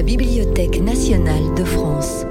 [0.00, 2.24] la Bibliothèque nationale de France.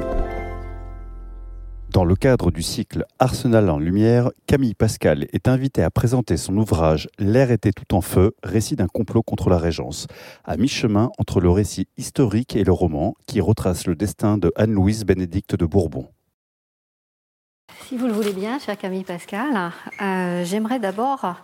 [1.91, 6.57] Dans le cadre du cycle Arsenal en lumière, Camille Pascal est invitée à présenter son
[6.57, 10.07] ouvrage L'air était tout en feu, récit d'un complot contre la Régence,
[10.45, 15.05] à mi-chemin entre le récit historique et le roman qui retrace le destin de Anne-Louise
[15.05, 16.07] Bénédicte de Bourbon.
[17.87, 21.35] Si vous le voulez bien, cher Camille Pascal, euh, j'aimerais d'abord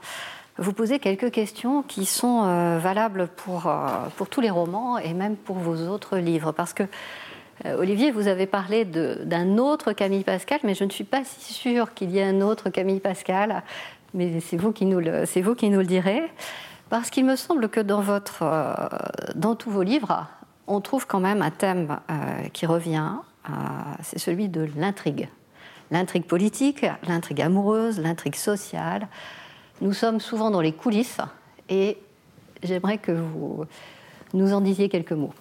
[0.58, 5.14] vous poser quelques questions qui sont euh, valables pour, euh, pour tous les romans et
[5.14, 6.52] même pour vos autres livres.
[6.54, 6.84] Parce que,
[7.66, 11.54] euh, Olivier, vous avez parlé d'un autre Camille Pascal, mais je ne suis pas si
[11.54, 13.64] sûre qu'il y ait un autre Camille Pascal.
[14.14, 16.24] Mais c'est vous, qui nous le, vous qui nous le direz.
[16.90, 18.46] Parce qu'il me semble que dans, votre,
[19.36, 20.28] dans tous vos livres,
[20.68, 22.00] on trouve quand même un thème
[22.54, 23.10] qui revient,
[24.04, 25.28] c'est celui de l'intrigue.
[25.92, 29.08] L'intrigue politique, l'intrigue amoureuse, l'intrigue sociale.
[29.82, 31.20] Nous sommes souvent dans les coulisses
[31.70, 31.98] et
[32.64, 33.66] j'aimerais que vous
[34.34, 35.34] nous en disiez quelques mots.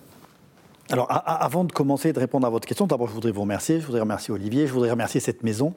[0.91, 3.81] Alors, avant de commencer de répondre à votre question, d'abord, je voudrais vous remercier.
[3.81, 4.67] Je voudrais remercier Olivier.
[4.67, 5.75] Je voudrais remercier cette maison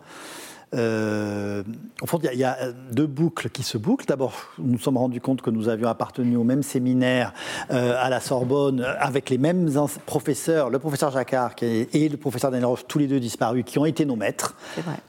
[0.76, 1.64] euh,
[2.02, 2.58] en fait, il y, a
[2.92, 4.06] deux boucles qui se bouclent.
[4.06, 7.34] D'abord, nous nous sommes rendus compte que nous avions appartenu au même séminaire
[7.72, 9.70] euh, à la Sorbonne, avec les mêmes
[10.06, 13.86] professeurs, le professeur Jacquard et le professeur Daniel Roche, tous les deux disparus, qui ont
[13.86, 14.56] été nos maîtres.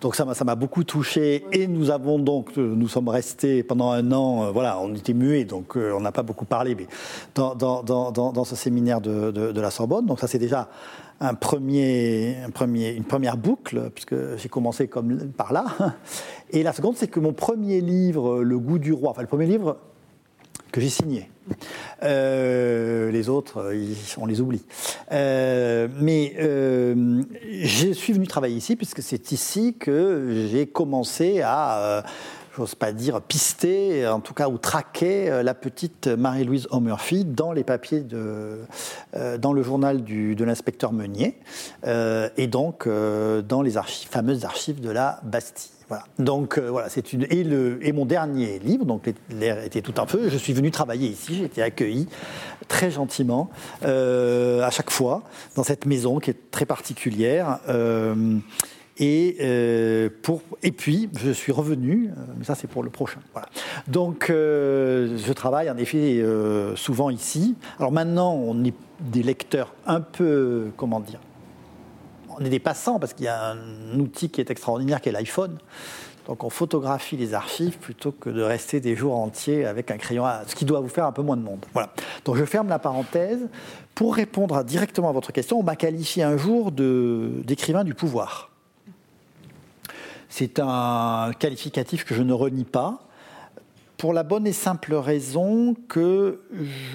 [0.01, 1.45] Donc ça m'a beaucoup touché.
[1.53, 5.45] Et nous avons donc, euh, nous sommes restés pendant un an, voilà, on était muets,
[5.45, 6.87] donc on n'a pas beaucoup parlé, mais
[7.35, 10.07] dans, dans, dans, dans ce séminaire de, de, de la Sorbonne.
[10.07, 10.69] Donc ça, c'est déjà
[11.21, 15.67] un premier, un premier, une première boucle, puisque j'ai commencé comme par là.
[16.51, 19.47] Et la seconde, c'est que mon premier livre, Le goût du roi, enfin le premier
[19.47, 19.79] livre
[20.73, 21.31] que j'ai signé.
[22.03, 23.73] Euh, les autres,
[24.19, 24.65] on les oublie.
[25.13, 27.23] Euh, mais euh,
[27.63, 32.05] je suis venu travailler ici, puisque c'est ici que j'ai commencé à
[32.59, 37.53] j'ose pas dire pister, en tout cas ou traquer euh, la petite Marie-Louise O'Murphy dans
[37.53, 38.59] les papiers de,
[39.17, 41.39] euh, dans le journal du, de l'inspecteur Meunier
[41.87, 43.73] euh, et donc dans les
[44.11, 45.71] fameuses archives de la Bastille.
[45.89, 46.05] Voilà.
[46.19, 50.07] Donc voilà, c'est une et, le, et mon dernier livre, donc l'air était tout un
[50.07, 50.29] feu.
[50.29, 52.09] Je suis venu travailler ici, j'ai été accueilli
[52.67, 53.49] très gentiment
[53.83, 55.23] à chaque fois
[55.55, 57.61] dans cette maison qui est très particulière.
[58.99, 60.09] Et, euh,
[60.63, 63.21] et puis, je suis revenu, euh, mais ça c'est pour le prochain.
[63.87, 66.25] Donc, euh, je travaille en effet
[66.75, 67.55] souvent ici.
[67.79, 71.21] Alors maintenant, on est des lecteurs un peu, comment dire,
[72.31, 75.13] on est des passants parce qu'il y a un outil qui est extraordinaire qui est
[75.13, 75.59] l'iPhone.
[76.27, 80.25] Donc on photographie les archives plutôt que de rester des jours entiers avec un crayon,
[80.47, 81.65] ce qui doit vous faire un peu moins de monde.
[81.73, 81.91] Voilà.
[82.27, 83.49] Donc je ferme la parenthèse.
[83.95, 88.51] Pour répondre directement à votre question, on m'a qualifié un jour d'écrivain du pouvoir.
[90.29, 93.09] C'est un qualificatif que je ne renie pas,
[93.99, 96.41] pour la bonne et simple raison que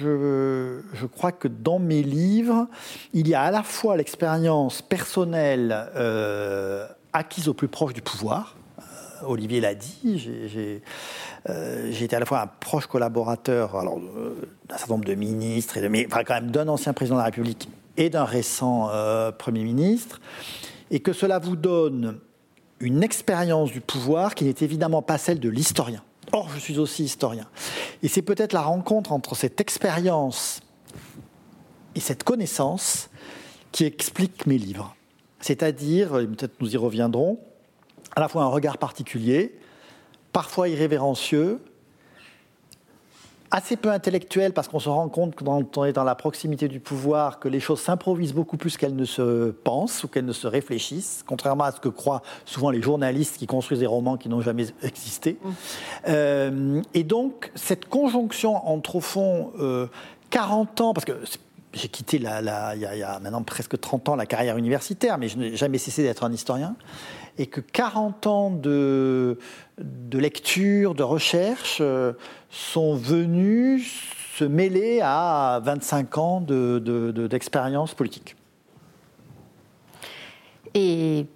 [0.00, 2.66] je, crois que dans mes livres,
[3.12, 8.56] il y a à la fois l'expérience personnelle euh, acquise au plus proche du pouvoir.
[8.78, 10.82] Euh, Olivier l'a dit, j'ai
[11.50, 16.30] euh, été à la fois un proche collaborateur d'un certain nombre de ministres, mais quand
[16.30, 17.68] même d'un ancien président de la République
[17.98, 18.90] et d'un récent
[19.38, 20.22] Premier ministre,
[20.90, 22.18] et que cela vous donne
[22.80, 26.02] une expérience du pouvoir qui n'est évidemment pas celle de l'historien.
[26.32, 27.46] Or, je suis aussi historien.
[28.02, 30.60] Et c'est peut-être la rencontre entre cette expérience
[31.94, 33.08] et cette connaissance
[33.72, 34.96] qui explique mes livres.
[35.40, 37.38] C'est-à-dire, peut-être nous y reviendrons,
[38.16, 39.58] à la fois un regard particulier,
[40.32, 41.60] parfois irrévérencieux,
[43.54, 46.80] assez peu intellectuel parce qu'on se rend compte quand on est dans la proximité du
[46.80, 50.48] pouvoir que les choses s'improvisent beaucoup plus qu'elles ne se pensent ou qu'elles ne se
[50.48, 54.40] réfléchissent, contrairement à ce que croient souvent les journalistes qui construisent des romans qui n'ont
[54.40, 55.38] jamais existé.
[55.40, 55.50] Mmh.
[56.08, 59.52] Euh, et donc, cette conjonction entre, au fond,
[60.30, 61.12] 40 euh, ans, parce que
[61.74, 65.38] j'ai quitté la, il, y a, maintenant presque 30 ans la carrière universitaire, mais je
[65.38, 66.74] n'ai jamais cessé d'être un historien,
[67.38, 69.38] et que 40 ans de,
[69.78, 72.12] de lecture, de recherche euh,
[72.50, 78.36] sont venus se mêler à 25 ans d'expérience de, politique.
[80.74, 81.26] Et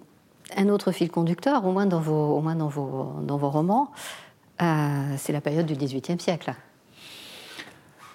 [0.57, 3.91] un autre fil conducteur, au moins dans vos, au moins dans vos, dans vos romans,
[4.61, 6.53] euh, c'est la période du XVIIIe siècle.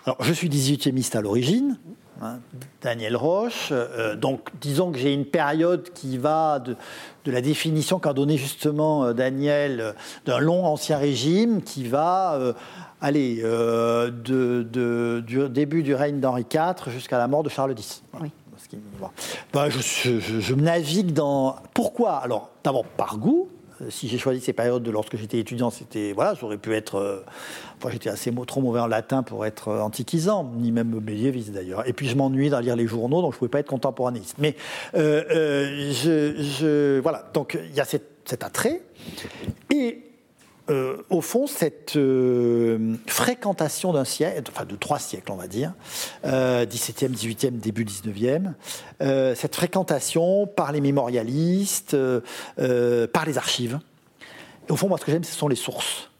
[0.04, 1.78] Alors, je suis 18e à l'origine,
[2.22, 2.38] Hein,
[2.80, 3.68] Daniel Roche.
[3.72, 6.76] Euh, donc, disons que j'ai une période qui va de,
[7.26, 9.92] la définition qu'a donnée justement euh, Daniel euh,
[10.24, 12.38] d'un long ancien régime qui va
[13.00, 18.02] aller de, du début du règne d'Henri IV jusqu'à la mort de Charles X.
[19.52, 21.56] Ben, je, je, navigue dans.
[21.74, 23.48] Pourquoi Alors, d'abord par goût,
[23.88, 27.24] Si j'ai choisi ces périodes lorsque j'étais étudiant, c'était voilà, j'aurais pu être.
[27.78, 31.88] enfin, j'étais assez trop mauvais en latin pour être antiquisant, ni même médiéviste d'ailleurs.
[31.88, 34.36] Et puis je m'ennuyais d'en lire les journaux, donc je ne pouvais pas être contemporaniste.
[34.38, 34.56] Mais
[34.92, 35.24] voilà,
[37.34, 38.82] donc il y a cet, cet attrait.
[39.70, 40.03] Et
[40.70, 45.74] euh, au fond, cette euh, fréquentation d'un siècle, enfin de trois siècles, on va dire,
[46.24, 48.52] euh, 17e, 18e, début 19e,
[49.02, 51.96] euh, cette fréquentation par les mémorialistes,
[52.56, 53.78] par les archives.
[54.70, 56.10] au fond, moi, ce que j'aime, ce sont les sources.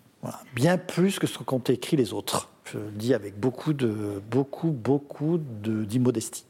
[0.55, 2.50] Bien plus que ce qu'ont écrit les autres.
[2.64, 6.44] Je le dis avec beaucoup de, beaucoup, beaucoup d'immodestie.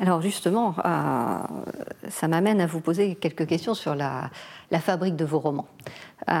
[0.00, 0.74] Alors justement,
[2.08, 4.30] ça m'amène à vous poser quelques questions sur la,
[4.80, 5.66] fabrique de vos romans.
[6.28, 6.34] Euh,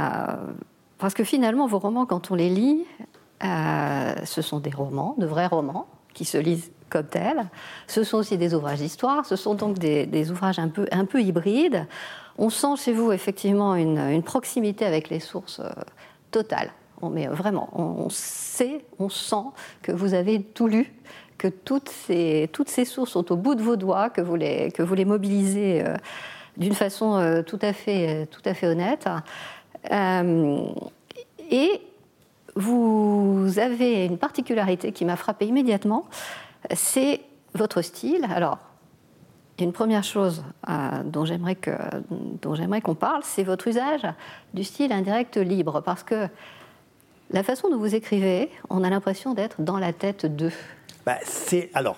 [0.98, 2.84] parce que finalement, vos romans, quand on les lit,
[3.44, 7.46] euh, ce sont des romans, de vrais romans, qui se lisent comme tels.
[7.86, 11.86] Ce sont aussi des ouvrages d'histoire, ce sont donc des, ouvrages un peu, hybrides.
[12.36, 15.70] On sent chez vous effectivement une, proximité avec les sources euh,
[16.30, 16.70] totales.
[17.12, 19.44] Mais vraiment, on, sait, on sent
[19.82, 20.92] que vous avez tout lu,
[21.38, 22.50] que toutes ces,
[22.84, 25.84] sources sont au bout de vos doigts, que vous les, mobilisez
[26.58, 29.08] d'une façon euh, tout, à fait, tout à fait honnête.
[29.90, 30.66] Euh,
[31.50, 31.80] et
[32.56, 36.06] vous avez une particularité qui m'a frappée immédiatement,
[36.74, 37.20] c'est
[37.54, 38.26] votre style.
[38.34, 38.58] Alors,
[39.60, 44.02] une première chose euh, dont j'aimerais qu'on parle, c'est votre usage
[44.52, 46.28] du style indirect libre, parce que
[47.30, 50.52] la façon dont vous écrivez, on a l'impression d'être dans la tête d'eux.
[51.08, 51.16] Bah,
[51.72, 51.96] alors.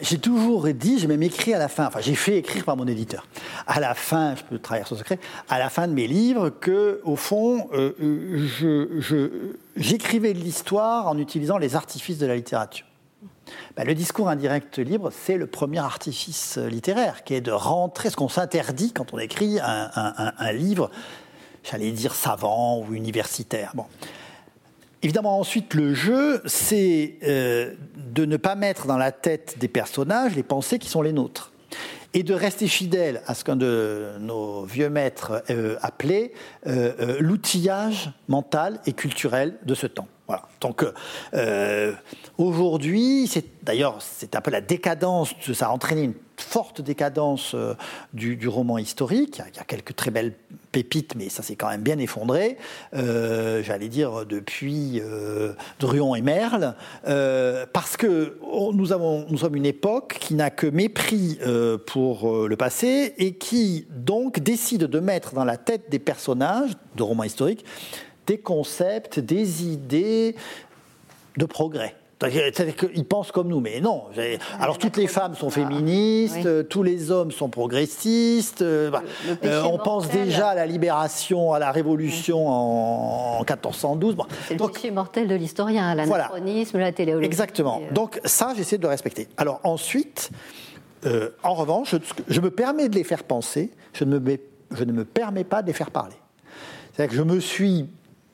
[0.00, 2.86] J'ai toujours dit, j'ai même écrit à la fin, enfin j'ai fait écrire par mon
[2.86, 3.26] éditeur,
[3.66, 5.18] à la fin, je peux trahir son secret,
[5.48, 7.94] à la fin de mes livres, que au fond, euh,
[9.74, 12.86] j'écrivais de l'histoire en utilisant les artifices de la littérature.
[13.74, 18.16] Ben, le discours indirect libre, c'est le premier artifice littéraire, qui est de rentrer ce
[18.16, 20.90] qu'on s'interdit quand on écrit un, un livre,
[21.64, 23.72] j'allais dire savant ou universitaire.
[23.74, 23.86] Bon.
[25.06, 30.34] Évidemment, ensuite, le jeu, c'est euh, de ne pas mettre dans la tête des personnages
[30.34, 31.52] les pensées qui sont les nôtres.
[32.12, 36.32] Et de rester fidèle à ce qu'un de nos vieux maîtres euh, appelait
[36.66, 40.08] euh, l'outillage mental et culturel de ce temps.
[40.26, 40.42] Voilà.
[40.60, 40.84] Donc
[42.36, 47.54] aujourd'hui, c'est d'ailleurs c'est un peu la décadence, ça a entraîné une forte décadence
[48.12, 49.40] du, roman historique.
[49.52, 50.32] Il y a quelques très belles
[50.76, 52.58] pépites, mais ça s'est quand même bien effondré.
[52.94, 56.74] Euh, j'allais dire depuis euh, Druon et Merle,
[57.72, 58.86] parce que nous,
[59.30, 61.38] nous sommes une époque qui n'a que mépris
[61.86, 67.02] pour le passé et qui donc décide de mettre dans la tête des personnages de
[67.02, 67.64] romans historiques
[68.26, 70.34] des concepts, des idées
[71.36, 71.94] de progrès.
[72.18, 74.04] C'est-à-dire qu'ils pensent comme nous, mais non.
[74.58, 78.62] Alors toutes les femmes sont féministes, tous les hommes sont progressistes.
[78.62, 79.02] Euh, bah,
[79.44, 84.16] euh, on pense déjà à la libération, à la révolution en, 1412.
[84.48, 87.26] C'est le péché mortel de l'historien, l'anachronisme, la téléologie.
[87.26, 87.82] Exactement.
[87.82, 87.92] Euh.
[87.92, 89.28] Donc ça, j'essaie de le respecter.
[89.36, 90.30] Alors ensuite,
[91.42, 91.94] en revanche,
[92.26, 94.38] je, me permets de les faire penser, je ne me,
[94.72, 96.16] je ne me permets pas de les faire parler.
[96.92, 97.86] C'est-à-dire que je me suis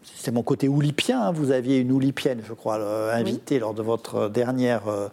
[0.05, 1.21] c'est mon côté oulipien.
[1.21, 1.33] Hein.
[1.33, 5.09] Vous aviez une oulipienne, je crois, euh, invitée lors de votre dernière euh,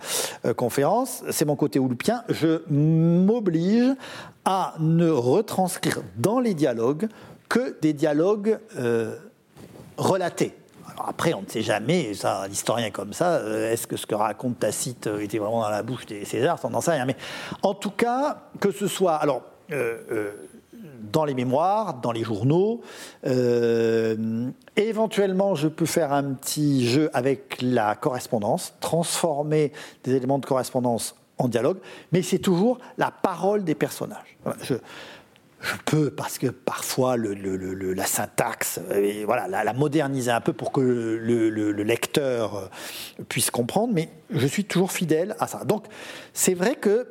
[0.45, 1.23] euh, conférence.
[1.31, 2.23] C'est mon côté oulipien.
[2.29, 3.95] Je m'oblige
[4.45, 7.07] à ne retranscrire dans les dialogues
[7.47, 8.59] que des dialogues
[9.97, 10.55] relatés.
[10.97, 13.41] après, on ne sait jamais, ça, l'historien comme ça,
[13.71, 16.81] est-ce que ce que raconte Tacite était vraiment dans la bouche des Césars On n'en
[16.81, 17.05] sait rien.
[17.05, 17.15] Mais
[17.63, 19.15] en tout cas, que ce soit.
[19.15, 19.41] Alors,
[21.11, 22.81] dans les mémoires, dans les journaux.
[23.25, 29.71] Euh, éventuellement, je peux faire un petit jeu avec la correspondance, transformer
[30.03, 31.77] des éléments de correspondance en dialogue,
[32.11, 34.37] mais c'est toujours la parole des personnages.
[34.61, 34.75] je,
[35.85, 41.71] peux, parce que parfois la syntaxe, euh, voilà, la, moderniser un peu pour que le,
[41.83, 45.63] lecteur euh, puisse comprendre, mais je suis toujours fidèle à ça.
[45.65, 45.85] Donc,
[46.33, 47.07] c'est vrai que,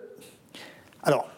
[1.02, 1.28] alors,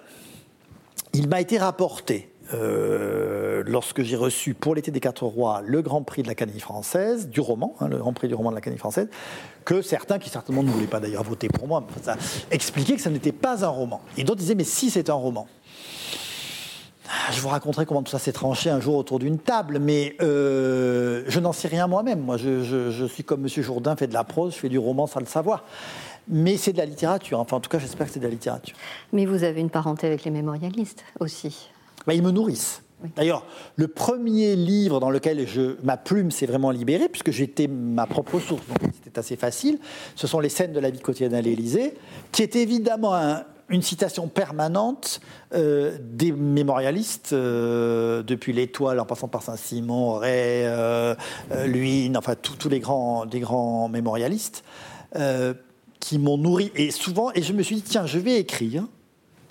[1.12, 6.02] il m'a été rapporté euh, lorsque j'ai reçu pour l'été des Quatre Rois le Grand
[6.02, 9.09] Prix de l'Académie française, du roman, hein, le Grand Prix du roman de l'Académie française,
[9.64, 11.87] que certains, qui certainement ne voulaient pas d'ailleurs voter pour moi,
[12.50, 14.00] expliquaient que ça n'était pas un roman.
[14.16, 15.47] Et d'autres disaient, mais si c'est un roman.
[17.09, 20.14] Ah, je vous raconterai comment tout ça s'est tranché un jour autour d'une table, mais
[20.23, 22.21] euh, je n'en sais rien moi-même.
[22.21, 23.49] Moi, je, suis comme M.
[23.49, 25.64] Jourdain, fait de la prose, je fais du roman sans le savoir
[26.33, 27.40] mais c'est de la littérature.
[27.40, 28.76] Enfin, en tout cas, j'espère que c'est de la littérature.
[29.12, 31.71] Mais vous avez une parenté avec les mémorialistes aussi.
[32.07, 32.83] Bah, ils me nourrissent.
[33.16, 38.07] D'ailleurs, le premier livre dans lequel je, ma plume s'est vraiment libérée, puisque j'étais ma
[38.07, 39.78] propre source, donc c'était assez facile,
[40.16, 41.95] ce sont les scènes de la vie quotidienne à l'Élysée,
[42.30, 45.21] qui est évidemment un, une citation permanente
[45.54, 51.14] euh, des mémorialistes, euh, depuis l'Étoile en passant par Saint-Simon, Ray, euh,
[51.66, 54.62] Luynes, enfin tous les grands, des grands mémorialistes,
[56.00, 56.71] qui m'ont nourri.
[56.76, 58.85] Et souvent, et je me suis dit, tiens, je vais écrire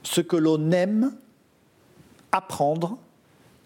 [0.03, 1.11] ce que l'on aime
[2.31, 2.97] apprendre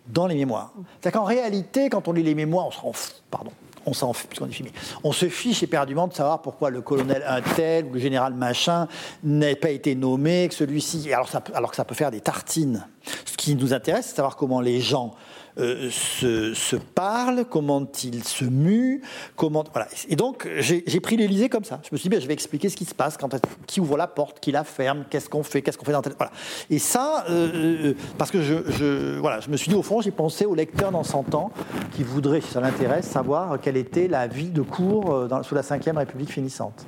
[0.08, 0.74] dans les mémoires.
[1.00, 2.92] C'est-à-dire qu'en réalité, quand on lit les mémoires, on se rend,
[3.32, 3.52] pardon,
[3.86, 4.72] on s'en puisqu'on est filmé.
[5.04, 8.88] On se fiche éperdument de savoir pourquoi le colonel un tel ou le général machin
[9.24, 11.12] n'a pas été nommé, que celui-ci.
[11.14, 12.86] Alors, alors que ça peut faire des tartines.
[13.26, 15.16] Ce qui nous intéresse, c'est de savoir comment les gens
[15.60, 19.02] euh, se, se, parlent, comment ils se muent,
[19.36, 19.88] comment voilà.
[20.10, 21.80] Et donc j'ai pris l'Élysée comme ça.
[21.84, 23.36] Je me suis dit, ben, je vais expliquer ce qui se passe, quand,
[23.68, 26.14] qui ouvre la porte, qui la ferme, qu'est-ce qu'on fait, qu'est-ce qu'on fait dans tel...
[26.18, 26.32] voilà.
[26.70, 30.12] Et ça, euh, euh, parce que je, voilà, je me suis dit au fond, j'ai
[30.12, 31.52] pensé au lecteur dans 100 ans
[31.96, 35.62] qui voudrait, si ça l'intéresse, savoir quelle était la vie de cour dans, sous la
[35.62, 36.86] Ve République finissante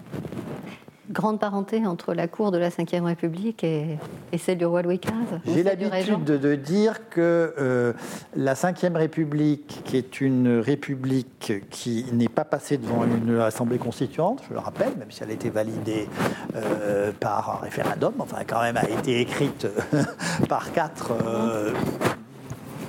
[1.09, 3.97] grande parenté entre la cour de la Ve République et,
[4.38, 7.93] celle du roi Louis XV J'ai l'habitude de, dire que euh,
[8.35, 14.41] la Ve République, qui est une république qui n'est pas passée devant une assemblée constituante,
[14.47, 16.07] je le rappelle, même si elle a été validée
[16.55, 19.67] euh, par un référendum, enfin quand même a été écrite
[20.50, 21.74] par quatre euh,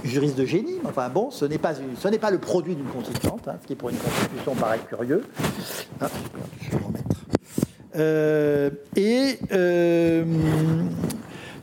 [0.04, 0.78] juristes de génie.
[0.84, 3.74] Enfin bon, ce n'est pas, ce n'est pas le produit d'une constituante, hein, ce qui
[3.74, 5.22] pour une constitution paraît curieux.
[6.00, 6.08] Ah,
[6.62, 7.35] je vais remettre.
[7.96, 10.24] Euh, et euh,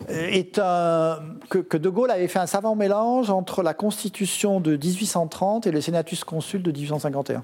[0.10, 5.68] est un, que, De Gaulle avait fait un savant mélange entre la Constitution de 1830
[5.68, 7.44] et le Senatus Consul de 1851.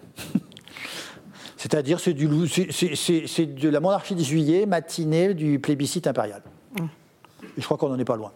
[1.57, 6.41] C'est-à-dire, c'est, de la monarchie de juillet, matinée du plébiscite impérial.
[6.77, 8.31] Et je crois qu'on n'en est pas loin.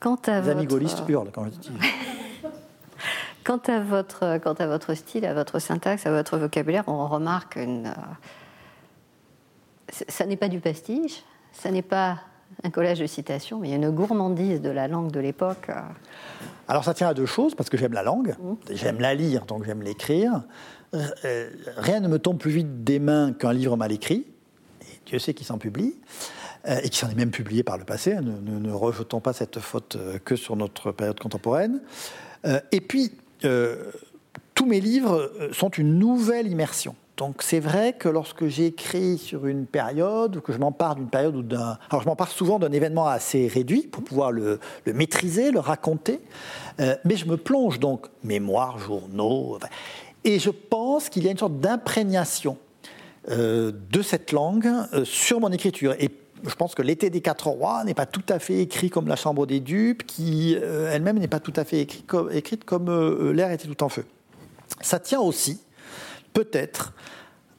[0.00, 1.70] Quant à Les amis gaullistes hurlent quand je dis.
[3.44, 7.56] Quant à, votre, quant à votre style, à votre syntaxe, à votre vocabulaire, on remarque
[7.56, 7.86] une.
[7.86, 7.92] Euh,
[10.08, 12.18] ça n'est pas du pastiche, ça n'est pas
[12.64, 15.68] un collège de citations, mais il y a une gourmandise de la langue de l'époque.
[15.70, 15.80] Euh.
[16.68, 18.54] Alors ça tient à deux choses, parce que j'aime la langue, mmh.
[18.72, 20.42] j'aime la lire, donc j'aime l'écrire.
[20.94, 24.26] Euh, rien ne me tombe plus vite des mains qu'un livre mal écrit,
[24.82, 25.96] et Dieu sait qu'il s'en publie,
[26.68, 29.60] et qui s'en est même publié par le passé, ne, ne, ne, rejetons pas cette
[29.60, 31.80] faute que sur notre période contemporaine.
[32.44, 33.12] et puis,
[34.60, 36.94] tous mes livres euh, sont une nouvelle immersion.
[37.16, 41.34] Donc c'est vrai que lorsque j'écris sur une période, ou que je m'empare d'une période
[41.34, 41.78] ou d'un...
[41.88, 46.20] Alors je m'empare souvent d'un événement assez réduit pour pouvoir le, maîtriser, le raconter,
[46.78, 49.58] euh, mais je me plonge donc mémoire, journaux,
[50.24, 52.58] et je pense qu'il y a une sorte d'imprégnation
[53.28, 54.66] de cette langue
[55.04, 55.94] sur mon écriture.
[56.46, 59.16] Je pense que l'été des quatre rois n'est pas tout à fait écrit comme la
[59.16, 63.50] chambre des dupes, qui euh, elle-même n'est pas tout à fait écrite comme euh, l'air
[63.50, 64.04] était tout en feu.
[64.80, 65.60] Ça tient aussi,
[66.32, 66.92] peut-être,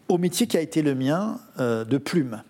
[0.07, 2.43] au métier qui a été le mien euh, de plume.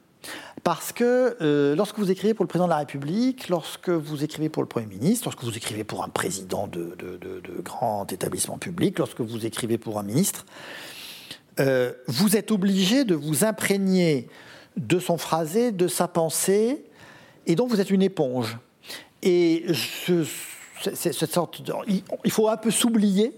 [0.63, 1.35] Parce que
[1.75, 4.85] lorsque vous écrivez pour le président de la République, lorsque vous écrivez pour le Premier
[4.85, 9.79] ministre, lorsque vous écrivez pour un président de, de grand établissement public, lorsque vous écrivez
[9.79, 10.45] pour un ministre,
[11.57, 14.27] vous êtes obligé de vous imprégner
[14.77, 16.83] de son phrasé, de sa pensée,
[17.45, 18.57] et donc vous êtes une éponge.
[19.23, 19.65] Et
[20.93, 23.33] cette sorte il faut un peu s'oublier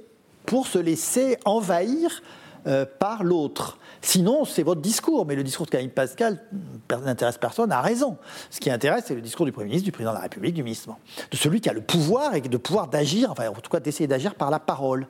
[0.45, 2.21] pour se laisser envahir
[2.65, 3.77] euh, par l'autre.
[4.01, 6.41] Sinon, c'est votre discours, mais le discours de Camille Pascal
[6.89, 8.17] n'intéresse personne, a raison.
[8.49, 10.63] Ce qui intéresse, c'est le discours du Premier ministre, du Président de la République, du
[10.63, 10.89] ministre,
[11.29, 14.07] de celui qui a le pouvoir et de pouvoir d'agir, enfin en tout cas d'essayer
[14.07, 15.07] d'agir par la parole.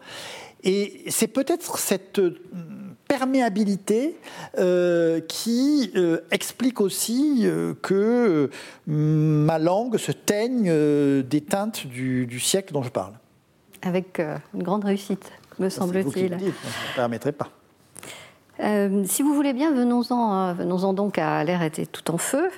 [0.64, 2.20] Et c'est peut-être cette
[3.14, 4.18] perméabilité
[4.58, 8.50] euh, qui euh, explique aussi euh, que
[8.88, 10.72] ma langue se teigne
[11.22, 13.14] des teintes du, siècle dont je parle.
[13.84, 14.20] Avec
[14.54, 16.40] une grande réussite, me semble-t-il.
[16.40, 17.50] Je ne permettrai pas.
[19.06, 22.50] si vous voulez bien, venons-en venons donc à L'air était tout en feu.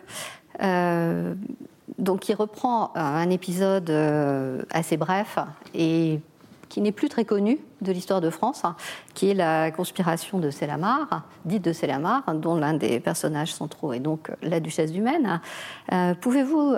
[1.98, 3.90] donc, il reprend un épisode
[4.70, 5.38] assez bref
[5.74, 6.20] et
[6.76, 8.76] qui n'est plus très connue de l'histoire de France, hein,
[9.14, 14.02] qui est la conspiration de Célamar, dite de Célamar, dont l'un des personnages centraux est
[14.02, 15.40] donc la duchesse du Maine.
[15.94, 16.76] Euh, pouvez-vous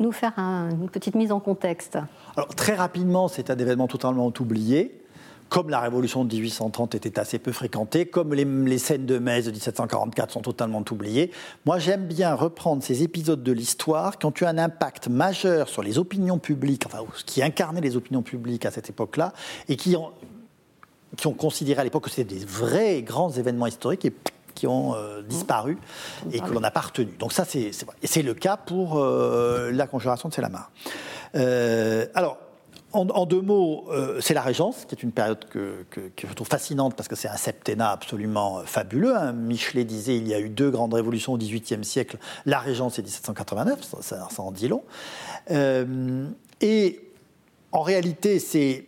[0.00, 1.98] nous faire une petite mise en contexte?
[2.56, 5.03] Très rapidement, c'est un événement totalement oublié
[5.54, 9.52] comme la révolution de 1830 était assez peu fréquentée, comme les, scènes de Metz de
[9.52, 11.30] 1744 sont totalement oubliées,
[11.64, 15.84] moi j'aime bien reprendre ces épisodes de l'histoire qui ont eu un impact majeur sur
[15.84, 19.32] les opinions publiques, enfin qui incarnaient les opinions publiques à cette époque-là,
[19.68, 20.10] et qui ont,
[21.16, 24.14] qui ont considéré à l'époque que c'était des vrais grands événements historiques et
[24.56, 25.78] qui ont euh, disparu
[26.32, 27.12] et que l'on n'a pas retenu.
[27.20, 30.72] Donc ça, c'est le cas pour euh, la conjuration de Sélamar.
[31.36, 32.38] Euh, alors,
[32.94, 36.94] en, deux mots, euh, c'est la Régence, qui est une période que, je trouve fascinante
[36.94, 39.16] parce que c'est un septennat absolument fabuleux.
[39.16, 39.32] Hein.
[39.32, 43.02] Michelet disait il y a eu deux grandes révolutions au XVIIIe siècle, la Régence et
[43.02, 44.82] 1789, ça, en dit long.
[46.60, 47.00] et
[47.72, 48.86] en réalité, c'est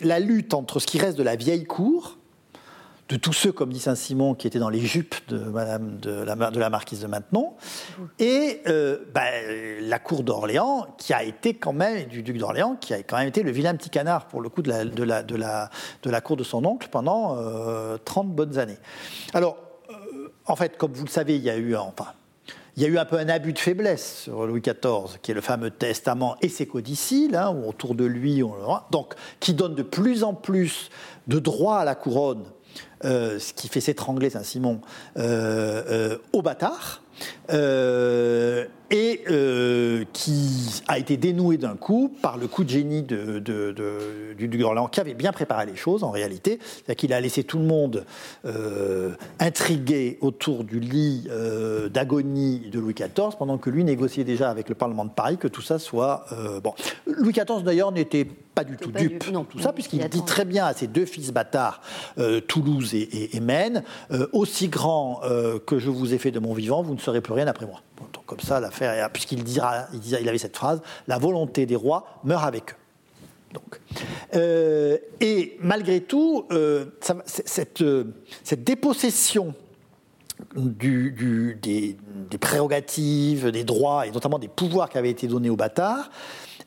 [0.00, 2.18] la lutte entre ce qui reste de la vieille cour,
[3.08, 6.34] de tous ceux, comme dit Saint-Simon, qui étaient dans les jupes de, Madame de, la,
[6.34, 7.54] de la marquise de Maintenon,
[8.18, 9.22] et euh, bah,
[9.80, 13.28] la cour d'Orléans, qui a été quand même, du duc d'Orléans, qui a quand même
[13.28, 15.70] été le vilain petit canard, pour le coup, de la, de la, de la,
[16.02, 17.36] de la cour de son oncle pendant
[18.04, 18.78] 30 euh, bonnes années.
[19.34, 19.56] Alors,
[19.90, 22.06] euh, en fait, comme vous le savez, il y a eu, enfin,
[22.76, 25.34] il y a eu un peu un abus de faiblesse sur Louis XIV, qui est
[25.34, 28.52] le fameux testament et ses codicilles, hein, où autour de lui, on,
[28.90, 30.90] donc, qui donne de plus en plus
[31.28, 32.44] de droits à la couronne
[33.04, 34.80] euh, ce qui fait s'étrangler Saint-Simon,
[35.18, 37.02] euh, euh, au bâtard,
[38.90, 39.24] et
[40.12, 43.38] qui a été dénoué d'un coup par le coup de génie de,
[44.36, 46.58] du duc d'Orléans, qui avait bien préparé les choses en réalité.
[46.60, 48.04] C'est-à-dire qu'il a laissé tout le monde
[49.38, 51.28] intrigué autour du lit
[51.92, 55.48] d'agonie de Louis XIV, pendant que lui négociait déjà avec le Parlement de Paris que
[55.48, 56.26] tout ça soit.
[56.62, 56.74] bon.
[57.06, 58.26] Louis XIV d'ailleurs n'était
[58.56, 61.30] pas du tout dupe non, tout ça, puisqu'il dit très bien à ses deux fils
[61.30, 61.82] bâtards,
[62.18, 66.54] euh, Toulouse et, Maine, euh, aussi grand euh, que je vous ai fait de mon
[66.54, 67.82] vivant, vous ne serez plus rien après moi.
[68.26, 72.72] Comme ça, l'affaire, puisqu'il dira, il, avait cette phrase, la volonté des rois meurt avec
[72.72, 72.76] eux.
[73.52, 73.80] Donc.
[75.20, 76.46] et malgré tout,
[77.00, 77.84] cette,
[78.42, 79.54] cette, dépossession
[80.56, 81.96] des,
[82.40, 86.10] prérogatives, des droits et notamment des pouvoirs qui avaient été donnés aux bâtards,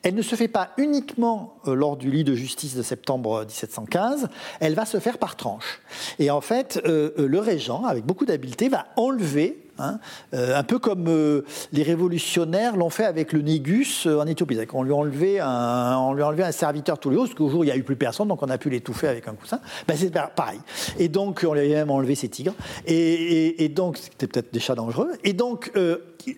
[0.02, 4.28] elle ne se fait pas uniquement euh, lors du lit de justice de septembre 1715,
[4.60, 5.80] elle va se faire par tranches.
[6.18, 9.98] Et en fait, euh, euh, le régent, avec beaucoup d'habileté, va enlever Hein.
[10.34, 14.58] Euh, un peu comme euh, les révolutionnaires l'ont fait avec le Négus euh, en Éthiopie.
[14.72, 17.48] On lui, a enlevé un, lui a enlevé un serviteur tous les jours, parce qu'au
[17.48, 19.60] jour il n'y a eu plus personne, donc on a pu l'étouffer avec un coussin.
[19.88, 20.60] Ben, c'est pareil.
[20.98, 22.54] Et donc, on lui a même enlevé ses tigres.
[22.86, 25.12] Et, donc, c'était peut-être des chats dangereux.
[25.24, 25.72] Et donc,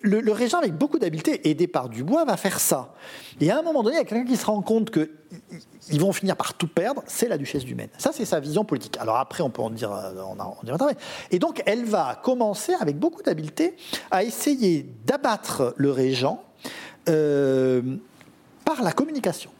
[0.01, 2.93] le, régent, avec beaucoup d'habileté, aidé par Dubois, va faire ça.
[3.39, 5.11] Et à un moment donné, il y a quelqu'un qui se rend compte que
[5.89, 7.89] ils vont finir par tout perdre, c'est la duchesse du Maine.
[7.97, 8.97] Ça, c'est sa vision politique.
[8.97, 10.89] Alors après, on peut en dire, on en
[11.31, 13.75] Et donc, elle va commencer avec beaucoup d'habileté
[14.11, 16.43] à essayer d'abattre le régent
[17.09, 17.81] euh,
[18.63, 19.51] par la communication.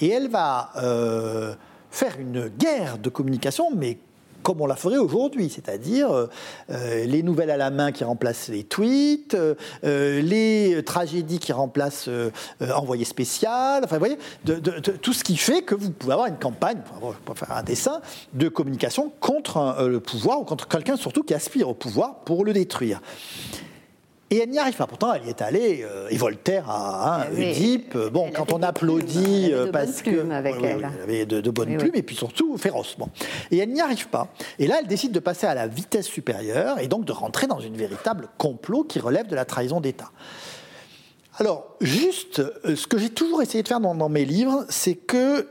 [0.00, 1.54] Et elle va euh,
[1.90, 3.98] faire une guerre de communication, mais
[4.44, 6.28] comme on la ferait aujourd'hui, c'est-à-dire euh,
[6.70, 12.10] euh, les nouvelles à la main qui remplacent les tweets, euh, les tragédies qui remplacent
[12.74, 14.18] envoyé spécial, enfin vous voyez,
[15.00, 16.78] tout ce qui fait que vous pouvez avoir une campagne,
[17.24, 18.00] pour faire un dessin,
[18.34, 22.52] de communication contre le pouvoir ou contre quelqu'un surtout qui aspire au pouvoir pour le
[22.52, 23.00] détruire.
[24.34, 24.88] Et elle n'y arrive pas.
[24.88, 25.84] Pourtant, elle y est allée.
[25.84, 30.84] Euh, et Voltaire a euh, Bon, quand on applaudit euh, parce que avec elle.
[30.84, 32.96] avait de, bonnes plumes et puis surtout féroce.
[33.52, 34.26] Et elle n'y arrive pas.
[34.58, 37.60] Et là, elle décide de passer à la vitesse supérieure et donc de rentrer dans
[37.60, 40.10] une véritable complot qui relève de la trahison d'État.
[41.38, 42.42] Alors, juste,
[42.74, 45.46] ce que j'ai toujours essayé de faire dans, mes livres, c'est que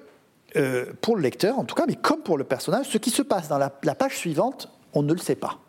[1.00, 3.48] pour le lecteur, en tout cas, mais comme pour le personnage, ce qui se passe
[3.48, 5.63] dans la page suivante, on ne le sait pas.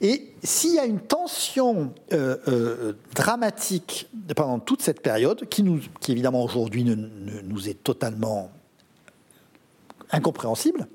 [0.00, 5.80] Et s'il y a une tension euh, euh, dramatique pendant toute cette période, qui, nous,
[6.00, 8.50] qui évidemment aujourd'hui ne, nous est totalement
[10.10, 10.86] incompréhensible,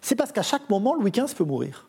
[0.00, 1.88] c'est parce qu'à chaque moment, Louis XV peut mourir.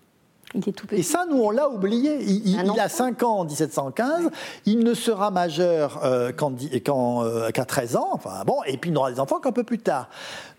[0.54, 1.02] Il est tout petit.
[1.02, 2.24] Et ça, nous, on l'a oublié.
[2.24, 4.30] Il, a 5 ans en 1715,
[4.66, 9.20] il ne sera majeur euh, qu'à 13 ans, enfin, bon, et puis il n'aura des
[9.20, 10.10] enfants qu'un peu plus tard.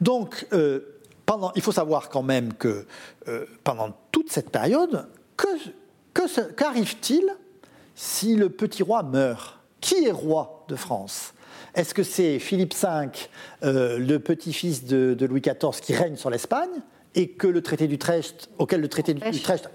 [0.03, 2.87] Donc, il faut savoir quand même que
[3.65, 3.93] pendant
[4.27, 5.07] toute cette période,
[6.57, 7.25] qu'arrive-t-il
[7.95, 9.61] si le petit roi meurt?
[9.81, 11.33] Qui est roi de France?
[11.77, 13.09] Est-ce que c'est Philippe V,
[13.63, 16.83] euh, le petit-fils de, Louis XIV, qui règne sur l'Espagne
[17.15, 19.71] et que le traité d'Utrecht, auquel le traité d'Utrecht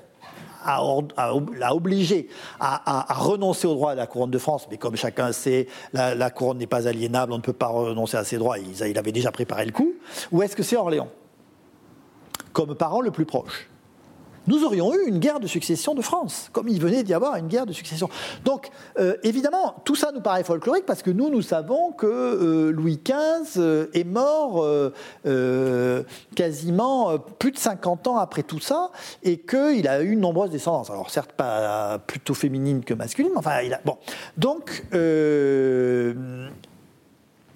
[0.66, 2.28] l'a obligé
[2.60, 6.58] à, renoncer au droit de la couronne de France, mais comme chacun sait, la, couronne
[6.58, 9.66] n'est pas aliénable, on ne peut pas renoncer à ses droits, il avait déjà préparé
[9.66, 9.94] le coup,
[10.32, 11.10] ou est-ce que c'est Orléans?
[12.52, 13.71] Comme parent le plus proche.
[14.48, 17.48] Nous aurions eu une guerre de succession de France, comme il venait d'y avoir une
[17.48, 18.10] guerre de succession.
[18.44, 22.72] Donc, euh, évidemment, tout ça nous paraît folklorique parce que nous, nous savons que euh,
[22.72, 24.66] Louis XV euh, est mort
[26.36, 28.92] quasiment plus de 50 ans après tout ça
[29.24, 30.90] et qu'il a eu une nombreuse descendance.
[30.90, 33.82] Alors, certes, pas plutôt féminine que masculine, mais enfin, il a.
[33.86, 33.98] Bon.
[34.38, 34.84] Donc,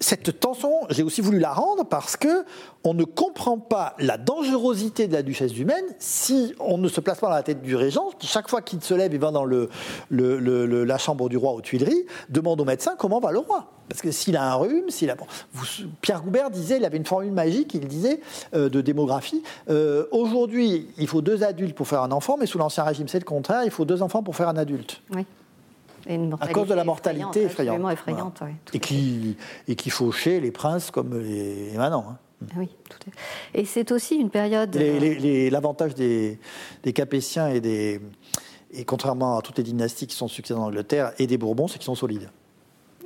[0.00, 2.44] cette tension, j'ai aussi voulu la rendre parce que
[2.84, 7.00] on ne comprend pas la dangerosité de la duchesse du Maine si on ne se
[7.00, 9.30] place pas dans la tête du régent, qui chaque fois qu'il se lève et va
[9.30, 13.72] dans la chambre du roi aux Tuileries, demande au médecin comment va le roi.
[13.88, 15.16] Parce que s'il a un rhume, s'il a...
[16.00, 18.20] Pierre Goubert disait, il avait une formule magique, il disait,
[18.54, 22.58] euh, de démographie, euh, aujourd'hui, il faut deux adultes pour faire un enfant, mais sous
[22.58, 25.02] l'Ancien Régime, c'est le contraire, il faut deux enfants pour faire un adulte.
[25.14, 25.24] Oui
[26.40, 27.92] à cause de la mortalité effrayante.
[27.92, 28.42] effrayante
[28.72, 29.36] et, qui,
[29.68, 32.06] et qui fauchait les princes comme les, manants.
[32.08, 32.18] Hein.
[32.50, 33.60] Ah oui, tout à fait.
[33.60, 34.76] Et c'est aussi une période.
[34.76, 36.38] Euh, l'avantage des,
[36.82, 38.00] des Capétiens et des.
[38.72, 41.78] Et contrairement à toutes les dynasties qui sont succédées en Angleterre et des Bourbons, c'est
[41.78, 42.30] qu'ils sont solides.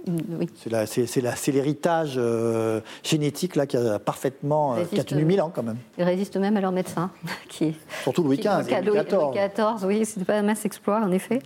[0.07, 5.53] Mm, c'est l'héritage euh, génétique là, qui a parfaitement euh, qui a tenu mille ans
[5.55, 5.77] quand même.
[5.99, 7.11] Ils résistent même à leurs médecins.
[7.49, 9.19] Qui, Surtout Louis XV et Louis XIV.
[9.19, 11.41] Louis XIV, oui, c'est pas un masse exploit en effet.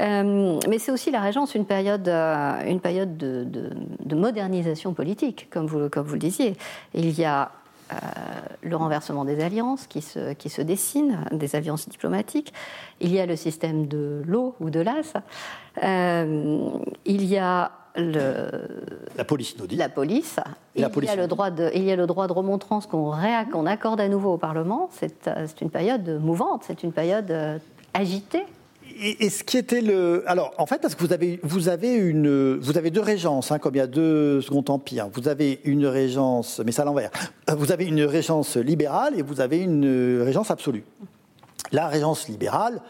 [0.00, 5.66] Euh, mais c'est aussi la Régence une période, une période de, de, modernisation politique, comme
[5.66, 6.56] vous, comme vous le disiez.
[6.94, 7.50] Il y a
[8.62, 12.52] le renversement des alliances qui se, qui se dessinent, des alliances diplomatiques.
[13.00, 15.14] Il y a le système de l'eau ou de l'as.
[15.82, 19.76] il y a la police nous dit.
[19.76, 20.36] La police.
[20.74, 23.12] il, y a le droit de, il y a le droit de remontrance qu'on
[23.66, 24.88] accorde à nouveau au Parlement.
[24.92, 27.58] C'est euh, une période mouvante, c'est une période euh,
[27.94, 28.44] agitée.
[29.02, 30.24] Et, ce qui était le.
[30.26, 33.58] Alors, en fait, parce que vous avez, vous avez, une, vous avez deux régences, hein,
[33.58, 35.08] comme il y a deux Second Empire.
[35.12, 37.10] Vous avez une régence, mais ça à l'envers.
[37.48, 40.84] Vous avez une régence libérale et vous avez une régence absolue.
[41.72, 42.80] La régence libérale,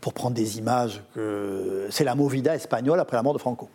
[0.00, 1.02] pour prendre des images,
[1.90, 3.68] c'est la movida espagnole après la mort de Franco.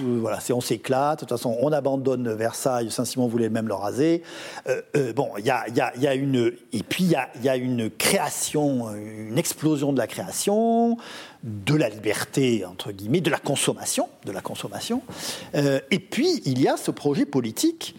[0.00, 1.20] Voilà, on s'éclate.
[1.20, 2.90] De toute façon, on abandonne Versailles.
[2.90, 4.22] Saint-Simon voulait même le raser.
[4.68, 7.30] Euh, euh, bon, il y a, y, y a, une et puis il y a,
[7.42, 10.98] y a, une création, une explosion de la création,
[11.42, 15.00] de la liberté entre guillemets, de la consommation, de la consommation.
[15.54, 17.96] Euh, et puis il y a ce projet politique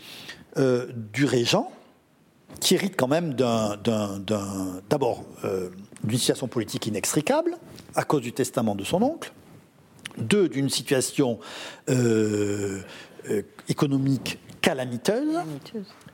[1.14, 1.72] du régent
[2.60, 5.24] qui hérite quand même d'abord
[6.04, 7.56] d'une situation politique inextricable
[7.94, 9.32] à cause du testament de son oncle
[10.18, 11.40] deux, d'une situation
[11.90, 12.82] euh,
[13.30, 15.38] euh, économique calamiteuse,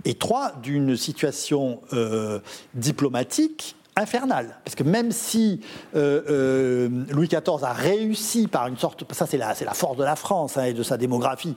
[0.06, 2.40] et trois, d'une situation euh,
[2.74, 4.58] diplomatique infernale.
[4.66, 5.62] Parce que même si
[5.94, 10.58] Louis XIV a réussi par une sorte, ça c'est la, la, force de la France
[10.58, 11.56] hein, et de sa démographie,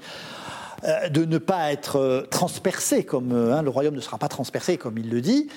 [0.83, 5.11] de ne pas être transpercé, comme hein, le royaume ne sera pas transpercé, comme il
[5.11, 5.49] le dit,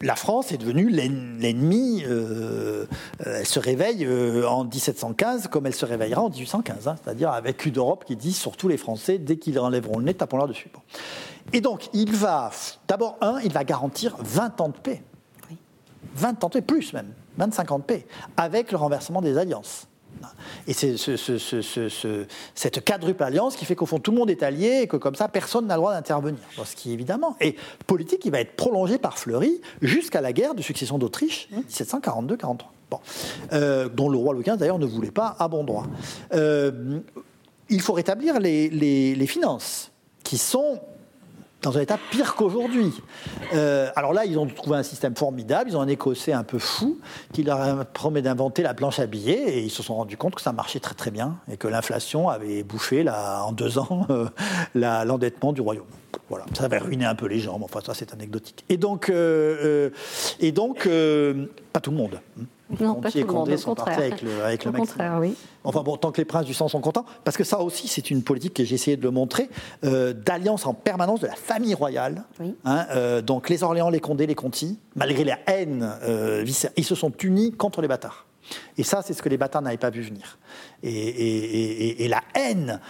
[0.00, 2.04] la France est devenue l'ennemi.
[2.06, 2.86] Euh,
[3.26, 7.30] euh, elle se réveille euh, en 1715 comme elle se réveillera en 1815, hein, c'est-à-dire
[7.30, 10.70] avec une Europe qui dit surtout les Français, dès qu'ils enlèveront le nez, tapons-leur dessus.
[11.52, 12.50] Et donc, il va,
[12.88, 15.02] d'abord, un, il va garantir 20 ans de paix.
[16.14, 19.86] 20 ans de paix, plus même, 25 ans de paix, avec le renversement des alliances.
[20.66, 20.96] Et c'est
[22.54, 25.14] cette quadruple alliance qui fait qu'au fond tout le monde est allié et que comme
[25.14, 26.40] ça personne n'a le droit d'intervenir.
[26.64, 30.62] Ce qui évidemment est politique qui va être prolongé par Fleury jusqu'à la guerre de
[30.62, 32.56] succession d'Autriche, 1742-43.
[32.88, 33.00] Bon.
[33.52, 35.86] Euh, dont le roi Louis XV d'ailleurs ne voulait pas à bon droit.
[36.34, 37.00] Euh,
[37.68, 39.90] il faut rétablir les finances
[40.22, 40.80] qui sont
[41.66, 42.92] dans un état pire qu'aujourd'hui.
[43.52, 46.60] Euh, alors là, ils ont trouvé un système formidable, ils ont un Écossais un peu
[46.60, 46.98] fou
[47.32, 50.40] qui leur promet d'inventer la planche à billets et ils se sont rendus compte que
[50.40, 54.06] ça marchait très très bien et que l'inflation avait bouffé là, en deux ans
[54.74, 55.86] l'endettement du royaume.
[56.28, 58.64] Voilà, ça avait ruiné un peu les gens, mais enfin ça c'est anecdotique.
[58.68, 59.90] Et donc, euh,
[60.40, 60.88] et donc
[61.72, 62.20] pas tout le monde.
[62.40, 62.44] Hein.
[62.80, 65.36] Non, pas tout le monde, sont partis avec le, avec le contraire, oui.
[65.62, 68.10] Enfin bon, tant que les princes du sang sont contents, parce que ça aussi, c'est
[68.10, 69.48] une politique que j'ai essayé de le montrer,
[69.84, 72.24] euh, d'alliance en permanence de la famille royale.
[72.64, 76.44] Hein, euh, donc les Orléans, les Condés, les Conti, malgré la haine, euh,
[76.76, 78.26] ils se sont unis contre les bâtards.
[78.76, 80.38] Et ça, c'est ce que les bâtards n'avaient pas vu venir.
[80.82, 82.80] Et, la haine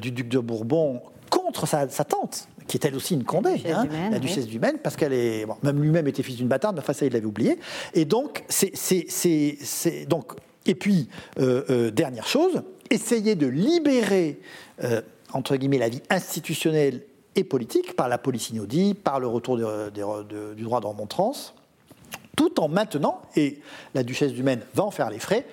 [0.00, 3.74] du duc de Bourbon contre sa tante, qui est elle aussi une Condé, la duchesse,
[3.74, 5.46] hein, la duchesse du Maine, parce qu'elle est.
[5.62, 7.58] même lui-même était fils d'une bâtarde, mais enfin, ça, il l'avait oublié.
[7.94, 10.06] Et donc, c'est.
[10.08, 10.34] Donc,
[10.66, 14.40] et puis, euh, euh, dernière chose, essayer de libérer,
[14.82, 17.02] euh, entre guillemets, la vie institutionnelle
[17.36, 19.62] et politique par la police inaudie, par le retour du
[20.62, 21.54] droit de remontrance,
[22.36, 23.60] tout en maintenant, et
[23.94, 25.46] la duchesse du Maine va en faire les frais,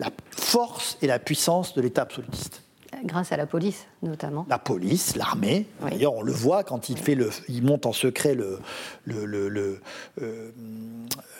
[0.00, 2.62] la force et la puissance de l'État absolutiste.
[3.04, 4.46] Grâce à la police, notamment.
[4.48, 5.66] La police, l'armée.
[5.82, 8.58] D'ailleurs, on le voit quand il, fait le, il monte en secret le,
[9.04, 9.80] le, le,
[10.22, 10.50] euh,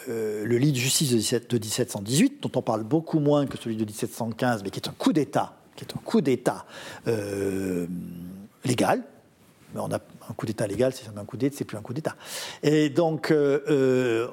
[0.09, 3.85] euh, le lit de justice de, 1718, dont on parle beaucoup moins que celui de
[3.85, 6.67] 1715, mais qui est un coup d'État, qui est un coup d'État
[7.07, 7.87] euh,
[8.65, 9.03] légal.
[9.75, 9.99] Mais on a
[10.31, 12.17] Un coup d'État légal, c'est jamais un coup d'État, c'est plus un coup d'État.
[12.63, 14.29] Et donc, euh, euh,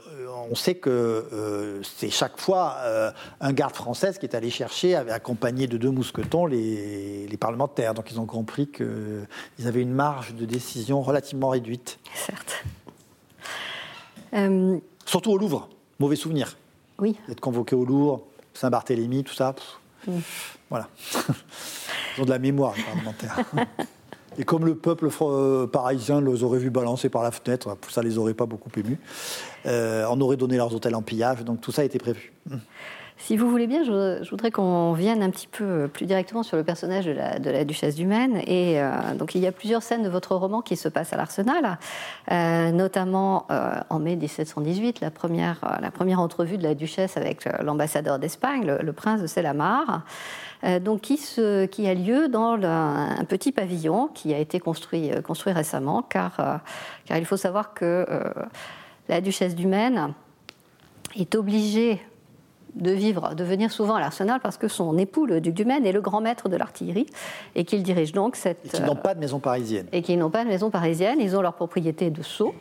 [0.49, 4.95] on sait que euh, c'est chaque fois euh, un garde français qui est allé chercher,
[4.95, 7.93] accompagné de deux mousquetons, les, les parlementaires.
[7.93, 9.27] Donc, ils ont compris qu'ils
[9.67, 11.99] avaient une marge de décision relativement réduite.
[12.13, 12.63] Certes.
[14.33, 15.69] Euh, Surtout au Louvre.
[15.99, 16.57] Mauvais souvenir.
[16.99, 18.21] oui, D'être convoqué au Louvre,
[18.53, 19.53] Saint-Barthélemy, tout ça.
[19.53, 20.19] pff, Mm.
[20.69, 20.87] Voilà.
[22.17, 23.39] Ils ont de la mémoire, les parlementaires.
[24.37, 28.17] Et comme le peuple euh, parisien les aurait vus balancer par la fenêtre, ça les
[28.17, 28.99] aurait pas beaucoup émus.
[29.65, 32.33] Euh, on aurait donné leurs hôtels en pillage, donc tout ça a été prévu.
[33.17, 36.63] Si vous voulez bien, je, voudrais qu'on vienne un petit peu plus directement sur le
[36.63, 37.13] personnage de
[37.49, 38.41] la, duchesse du Maine.
[38.45, 41.17] Et euh, donc, il y a plusieurs scènes de votre roman qui se passent à
[41.17, 41.79] l'Arsenal,
[42.31, 45.59] euh, notamment euh, en mai 1718, la première,
[46.19, 50.03] entrevue de la duchesse avec l'ambassadeur d'Espagne, le, prince de Selamar.
[50.81, 55.11] donc qui, a lieu dans un petit pavillon qui a été construit,
[55.47, 56.61] récemment, car,
[57.05, 58.05] car il faut savoir que
[59.09, 60.13] la duchesse du Maine
[61.15, 62.01] est obligée
[62.75, 65.85] de vivre, de venir souvent à l'Arsenal parce que son époux, le duc du Maine,
[65.85, 67.07] est le grand maître de l'artillerie
[67.55, 68.65] et qu'il dirige donc cette.
[68.65, 69.87] Et qui n'ont pas de maison parisienne.
[69.91, 72.53] et qui n'ont pas de maison parisienne, ils ont leur propriété de Sceaux,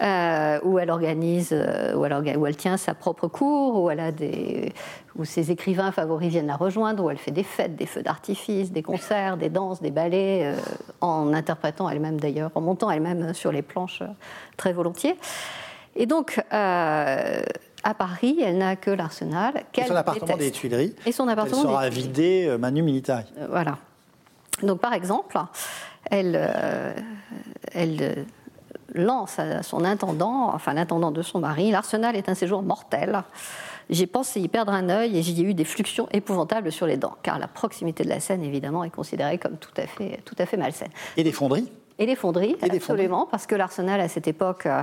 [0.00, 3.90] euh, où elle organise, euh, où elle, orga- où elle tient sa propre cour, où
[3.90, 4.72] elle a des,
[5.16, 8.70] où ses écrivains favoris viennent la rejoindre, où elle fait des fêtes, des feux d'artifice,
[8.72, 10.54] des concerts, des danses, des ballets, euh,
[11.00, 14.06] en interprétant elle-même d'ailleurs, en montant elle-même sur les planches euh,
[14.56, 15.16] très volontiers.
[15.96, 17.42] Et donc, euh,
[17.84, 19.54] à Paris, elle n'a que l'Arsenal.
[19.56, 20.50] Et qu'elle son appartement des.
[20.50, 20.94] Tuileries.
[21.06, 22.08] Et son Elle appartement sera des Tuileries.
[22.08, 23.26] vidé euh, Manu Militari.
[23.38, 23.78] Euh, Voilà.
[24.62, 25.38] Donc, par exemple,
[26.10, 26.94] elle, euh,
[27.72, 28.26] elle
[28.94, 33.22] lance à son intendant, enfin l'intendant de son mari, l'arsenal est un séjour mortel.
[33.90, 36.96] J'ai pensé y perdre un œil et j'y ai eu des fluxions épouvantables sur les
[36.96, 40.36] dents, car la proximité de la Seine, évidemment, est considérée comme tout à fait, tout
[40.38, 40.90] à fait malsaine.
[41.16, 41.70] Et des fonderies.
[42.02, 44.82] Et les fonderies, Et des absolument, parce que l'arsenal à cette époque, euh,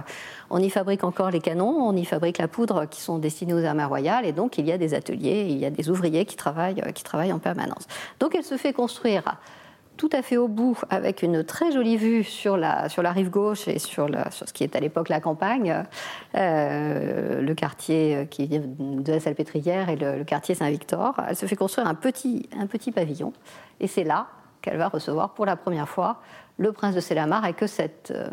[0.50, 3.66] on y fabrique encore les canons, on y fabrique la poudre qui sont destinés aux
[3.66, 6.38] armées royales, et donc il y a des ateliers, il y a des ouvriers qui
[6.38, 7.88] travaillent, euh, qui travaillent en permanence.
[8.22, 9.24] Donc elle se fait construire
[9.98, 13.30] tout à fait au bout, avec une très jolie vue sur la, sur la rive
[13.30, 15.84] gauche et sur, la- sur ce qui est à l'époque la campagne,
[16.36, 21.16] euh, le quartier qui vient de la Salpêtrière et le, le quartier Saint-Victor.
[21.28, 23.34] Elle se fait construire un petit, un petit pavillon,
[23.82, 24.28] et c'est là
[24.62, 26.22] qu'elle va recevoir pour la première fois
[26.60, 28.30] le prince de Sélamar et que cette euh,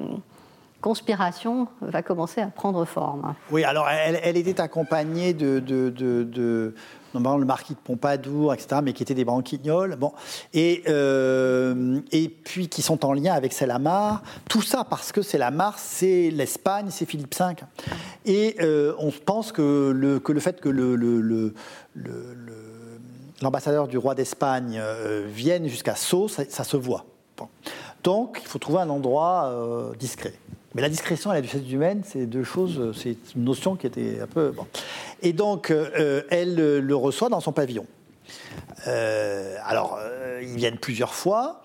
[0.83, 3.35] conspiration va commencer à prendre forme.
[3.51, 6.75] Oui, alors elle, était accompagnée de, de,
[7.15, 9.95] le marquis de Pompadour, etc., mais qui étaient des branquignoles.
[9.97, 10.13] Bon,
[10.53, 14.23] et, euh, et puis qui sont en lien avec Selamar.
[14.51, 17.55] Tout ça parce que Selamar, c'est l'Espagne, c'est Philippe V.
[18.25, 20.69] Et euh, on pense que le, que le fait que
[23.41, 24.83] l'ambassadeur du roi d'Espagne
[25.29, 27.07] vienne jusqu'à Sceaux, ça, se voit.
[28.07, 30.33] Donc, il faut trouver un endroit euh, discret.
[30.77, 33.75] Mais la discrétion et la duchesse du Maine, c'est deux choses, euh, c'est une notion
[33.75, 34.53] qui était un peu.
[35.23, 37.85] Et donc, euh, elle le reçoit dans son pavillon.
[38.85, 39.99] Alors,
[40.41, 41.63] ils viennent plusieurs fois.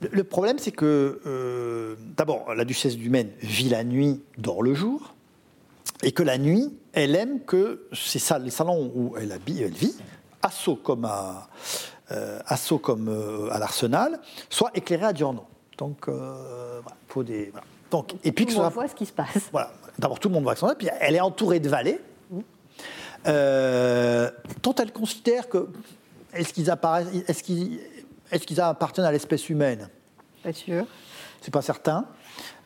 [0.00, 5.14] Le, problème, c'est que, d'abord, la duchesse du Maine vit la nuit, dort le jour,
[6.02, 9.94] et que la nuit, elle aime que les salons où elle, elle vit,
[10.50, 11.48] Sceaux comme à,
[12.10, 15.46] à, l'Arsenal, soient éclairés à diurno.
[15.78, 17.50] Donc, euh, voilà, faut des.
[17.50, 17.66] voilà.
[17.90, 19.48] Donc, et puis que Tout ce le monde voit ce qui se passe.
[19.52, 19.72] voilà.
[19.98, 22.00] D'abord, tout le monde voit que son puis elle est entourée de valets,
[23.26, 24.30] euh,
[24.62, 25.68] dont elle considère que.
[26.32, 27.06] Est-ce qu'ils apparaissent.
[27.28, 27.78] Est-ce qu'ils
[28.32, 29.88] est-ce qu'ils appartiennent à l'espèce humaine?
[30.42, 30.86] Pas sûr.
[31.40, 32.06] C'est pas certain.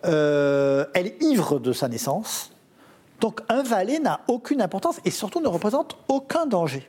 [0.05, 2.51] Euh, elle est ivre de sa naissance.
[3.21, 6.89] Donc, un valet n'a aucune importance et surtout ne représente aucun danger.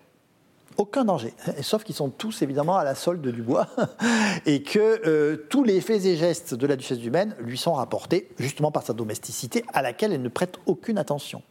[0.80, 1.34] Aucun danger.
[1.62, 3.68] Sauf qu'ils sont tous évidemment à la solde du bois
[4.46, 7.74] et que euh, tous les faits et gestes de la duchesse du Maine lui sont
[7.74, 11.44] rapportés justement par sa domesticité à laquelle elle ne prête aucune attention.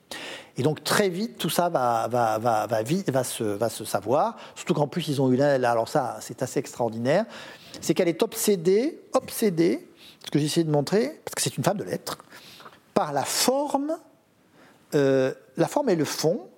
[0.57, 4.38] Et donc très vite tout ça va, va, va, va, se, va se savoir.
[4.55, 7.27] Surtout qu'en plus ils ont eu là, alors ça c'est assez extraordinaire,
[7.83, 9.87] c'est qu'elle est obsédée, obsédée,
[10.25, 12.17] ce que j'ai essayé de montrer, parce que c'est une femme de lettres,
[12.95, 13.95] par la forme
[14.95, 16.49] euh, la forme et le fond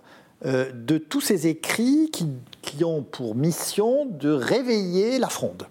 [0.46, 5.66] euh, de tous ces écrits qui, ont pour mission de réveiller la fronde.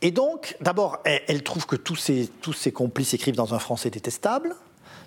[0.00, 4.54] Et donc, d'abord, elle, trouve que tous ses, complices écrivent dans un français détestable.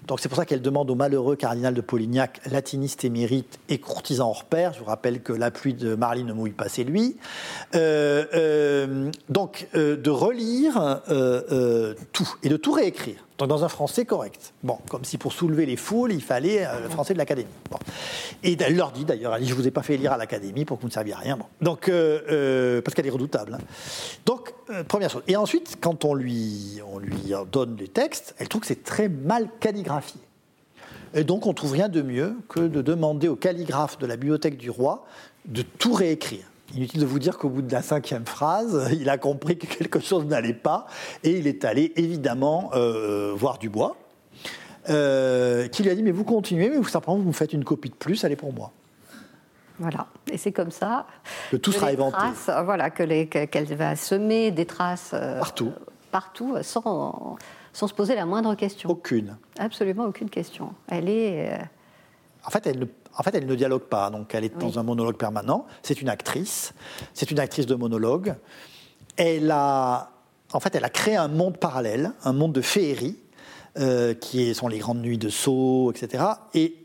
[0.05, 4.29] Donc c'est pour ça qu'elle demande au malheureux cardinal de Polignac, latiniste émérite et courtisan
[4.29, 7.17] hors pair, je vous rappelle que la pluie de Marly ne mouille pas, c'est lui,
[7.73, 11.01] euh, euh, donc de relire
[12.13, 13.24] tout et de tout réécrire.
[13.37, 14.53] Donc dans un français correct.
[14.63, 17.49] Bon, comme si pour soulever les foules, il fallait euh, le français de l'académie.
[18.43, 20.63] Et elle leur dit d'ailleurs, elle dit, je vous ai pas fait lire à l'académie
[20.63, 21.37] pour que vous ne serviez à rien.
[21.61, 23.55] Donc, euh, euh, parce qu'elle est redoutable.
[23.55, 23.59] hein.
[24.25, 24.53] Donc,
[24.87, 25.23] première chose.
[25.27, 29.09] Et ensuite, quand on lui, on lui donne les textes, elle trouve que c'est très
[29.09, 30.21] mal calligraphié.
[31.13, 34.57] Et donc, on trouve rien de mieux que de demander au calligraphe de la bibliothèque
[34.57, 35.05] du roi
[35.45, 36.45] de tout réécrire.
[36.73, 39.99] Inutile de vous dire qu'au bout de la cinquième phrase, il a compris que quelque
[39.99, 40.87] chose n'allait pas
[41.23, 43.95] et il est allé évidemment euh, voir Dubois,
[44.89, 47.63] euh, qui lui a dit Mais vous continuez, mais vous simplement vous me faites une
[47.63, 48.71] copie de plus, elle est pour moi.
[49.79, 50.07] Voilà.
[50.31, 51.05] Et c'est comme ça
[51.51, 52.17] Que tout que sera les éventé.
[52.17, 55.71] traces, euh, voilà, que les- qu'elle va semer des traces euh, Partout.
[56.11, 57.35] partout, sans,
[57.73, 58.89] sans se poser la moindre question.
[58.89, 59.37] Aucune.
[59.59, 60.73] Absolument aucune question.
[60.87, 61.59] Elle est.
[62.45, 62.85] En fait, elle ne,
[63.17, 64.61] en fait, elle ne dialogue pas, donc elle est Oui.
[64.61, 65.65] dans un monologue permanent.
[65.83, 66.73] C'est une actrice,
[67.13, 68.35] c'est une actrice de monologue.
[69.17, 70.09] Elle a,
[70.51, 73.17] en fait, elle a créé un monde parallèle, un monde de féerie,
[73.77, 76.23] euh, qui sont les grandes nuits de Sceaux, etc.
[76.53, 76.75] Et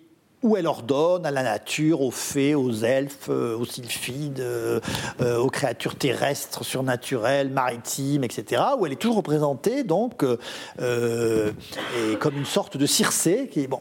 [0.43, 4.81] où elle ordonne à la nature, aux fées, aux elfes, euh, aux sylphides, euh,
[5.21, 8.63] euh, aux créatures terrestres, surnaturelles, maritimes, etc.
[8.79, 10.25] Où elle est toujours représentée donc
[10.81, 11.53] euh,
[12.13, 13.81] et comme une sorte de Circé qui est bon.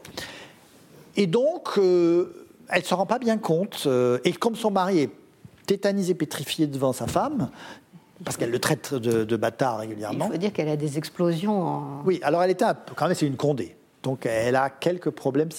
[1.16, 1.78] Et donc,
[2.72, 3.84] elle ne se rend pas bien compte.
[3.86, 5.10] euh, et comme son mari est
[5.66, 7.50] tétanisé, pétrifié devant sa femme,
[8.24, 10.28] parce qu'elle le traite de, de bâtard il régulièrement.
[10.28, 11.62] faut dire qu'elle a des explosions.
[11.62, 12.64] en- Oui, alors elle était
[12.96, 13.76] quand même, c'est une condé.
[14.02, 15.50] Donc elle a quelques problèmes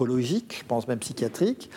[0.00, 1.68] psychologiques, je pense même psychiatriques.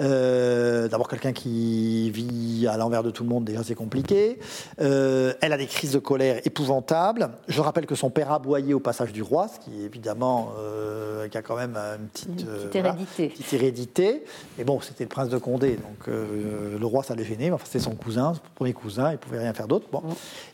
[0.00, 4.38] Euh, D'abord, quelqu'un qui vit à l'envers de tout le monde, déjà c'est compliqué.
[4.80, 7.30] Euh, elle a des crises de colère épouvantables.
[7.48, 11.38] Je rappelle que son père aboyait au passage du roi, ce qui évidemment, euh, qui
[11.38, 13.28] a quand même une petite, Une petite voilà, hérédité.
[13.28, 14.24] petite hérédité.
[14.56, 17.50] Mais bon, c'était le prince de Condé, donc le roi ça les gênait.
[17.52, 19.86] Enfin, c'était son cousin, son premier cousin, il pouvait rien faire d'autre.
[19.92, 20.02] Bon.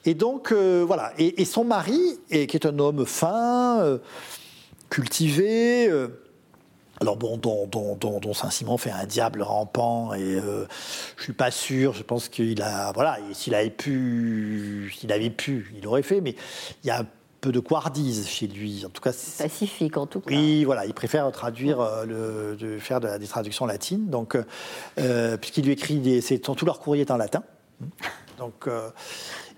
[0.04, 1.12] Et donc voilà.
[1.18, 3.98] Et, et son mari, et, qui est un homme fin,
[4.90, 5.90] cultivé.
[7.00, 10.66] Alors bon, dont, dont- dont- dont Saint-Simon fait un diable rampant et euh,
[11.16, 11.92] je suis pas sûr.
[11.92, 16.20] Je pense qu'il a, voilà, s'il avait pu, s'il avait pu, il aurait fait.
[16.20, 16.34] Mais
[16.82, 17.06] il y a un
[17.40, 18.84] peu de couardise chez lui.
[18.86, 20.30] En tout cas, Pacifique en tout cas.
[20.34, 24.44] oui, voilà, il préfère traduire, euh, le, de faire de des traductions latines, donc euh,
[24.98, 27.42] euh, puisqu'il lui écrit, des, c'est, tout leur courrier est en latin.
[28.38, 28.88] Donc, euh,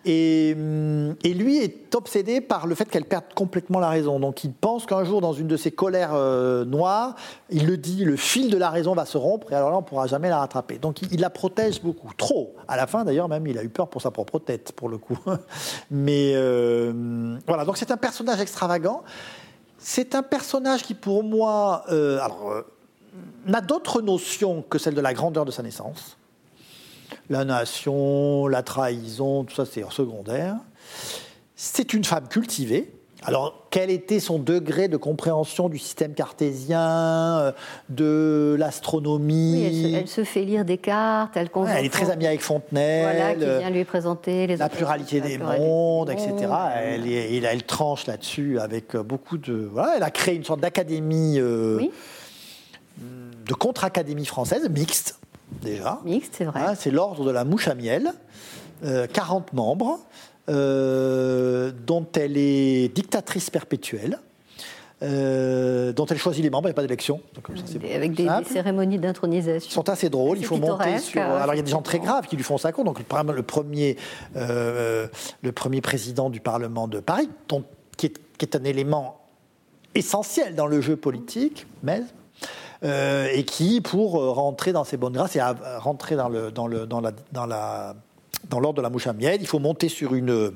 [0.06, 4.20] et, hum, et lui est obsédé par le fait qu'elle perde complètement la raison.
[4.20, 7.16] Donc il pense qu'un jour, dans une de ses colères euh, noires,
[7.50, 9.80] il le dit, le fil de la raison va se rompre, et alors là, on
[9.80, 10.78] ne pourra jamais la rattraper.
[10.78, 12.54] Donc il, la protège beaucoup, trop.
[12.68, 14.98] À la fin, d'ailleurs, même, il a eu peur pour sa propre tête, pour le
[14.98, 15.18] coup.
[15.90, 19.02] Mais euh, voilà, donc c'est un personnage extravagant.
[19.78, 22.20] C'est un personnage qui, pour moi, euh,
[23.46, 26.16] n'a d'autre notion que celle de la grandeur de sa naissance.
[27.28, 30.56] La nation, la trahison, tout ça, c'est secondaire.
[31.56, 32.92] C'est une femme cultivée.
[33.24, 36.80] Alors, quel était son degré de compréhension du système cartésien,
[37.40, 37.52] euh,
[37.88, 41.92] de l'astronomie Oui, elle, se, elle se fait lire des cartes, elle Ouais, Elle est
[41.92, 43.16] très amie avec Fontenelle.
[43.16, 46.34] Voilà, qui euh, vient lui présenter les la pluralité la des pluralité mondes, des etc.
[46.42, 46.58] mondes.
[46.76, 49.68] Elle, est- elle, elle tranche là-dessus avec euh, beaucoup de.
[49.72, 51.90] Voilà, elle a créé une sorte d'académie, euh, Oui,
[52.98, 55.18] de contre-académie française, mixte,
[55.62, 56.00] déjà.
[56.04, 56.60] mixte, c'est vrai.
[56.60, 58.12] Hein, c'est l'ordre de la mouche à miel,
[58.84, 60.00] euh, 40 membres,
[60.48, 64.18] euh, dont elle est dictatrice perpétuelle.
[65.02, 67.20] euh, dont elle choisit les membres, il n'y a pas d'élection.
[67.94, 69.70] Avec des, cérémonies Ils d'intronisation.
[69.70, 70.38] sont assez drôles.
[70.38, 71.20] Il faut monter sur.
[71.20, 72.82] euh, Alors il y a des gens très graves qui lui font sa cour.
[72.84, 73.98] Donc le, premier,
[74.36, 75.06] euh,
[75.42, 77.64] le premier président du Parlement de Paris, dont-
[77.98, 79.20] qui, est, qui est un élément
[79.94, 82.00] essentiel dans le jeu politique, mais
[82.84, 86.50] euh, et qui, pour euh, rentrer dans ses bonnes grâces et à- rentrer dans le
[86.50, 87.94] dans le dans la
[88.50, 90.52] dans l'ordre de la mouche à miel, il faut monter sur une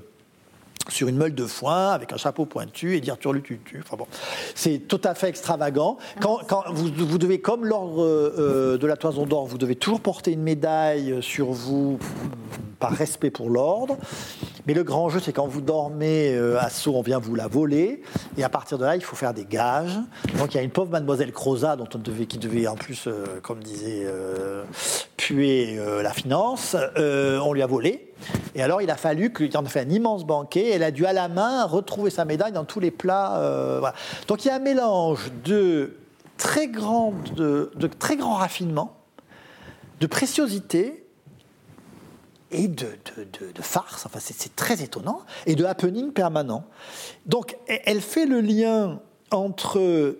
[0.91, 3.81] sur une meule de foin avec un chapeau pointu et dire turlututu.
[3.83, 4.07] Enfin bon,
[4.55, 5.97] c'est tout à fait extravagant.
[6.21, 10.01] Quand, quand vous, vous devez, comme l'ordre euh, de la Toison d'Or, vous devez toujours
[10.01, 11.99] porter une médaille sur vous
[12.81, 13.97] par respect pour l'ordre.
[14.67, 17.47] Mais le grand jeu, c'est quand vous dormez euh, à Sceaux, on vient vous la
[17.47, 18.03] voler.
[18.37, 19.99] Et à partir de là, il faut faire des gages.
[20.39, 23.07] Donc il y a une pauvre mademoiselle Crozat, dont on devait, qui devait en plus,
[23.07, 24.65] euh, comme disait, euh,
[25.21, 26.75] puer euh, la finance.
[26.97, 28.13] Euh, on lui a volé.
[28.55, 30.71] Et alors, il a fallu qu'il en fait un immense banquet.
[30.71, 33.39] Elle a dû à la main retrouver sa médaille dans tous les plats.
[33.39, 33.81] euh.
[34.29, 35.97] Donc il y a un mélange de
[36.39, 38.97] très, grande, de, de très grand raffinement,
[40.01, 41.05] de préciosité
[42.51, 46.65] et de, de- de- farce, enfin c'est très étonnant, et de happening permanent.
[47.27, 50.17] Donc e- elle fait le lien entre,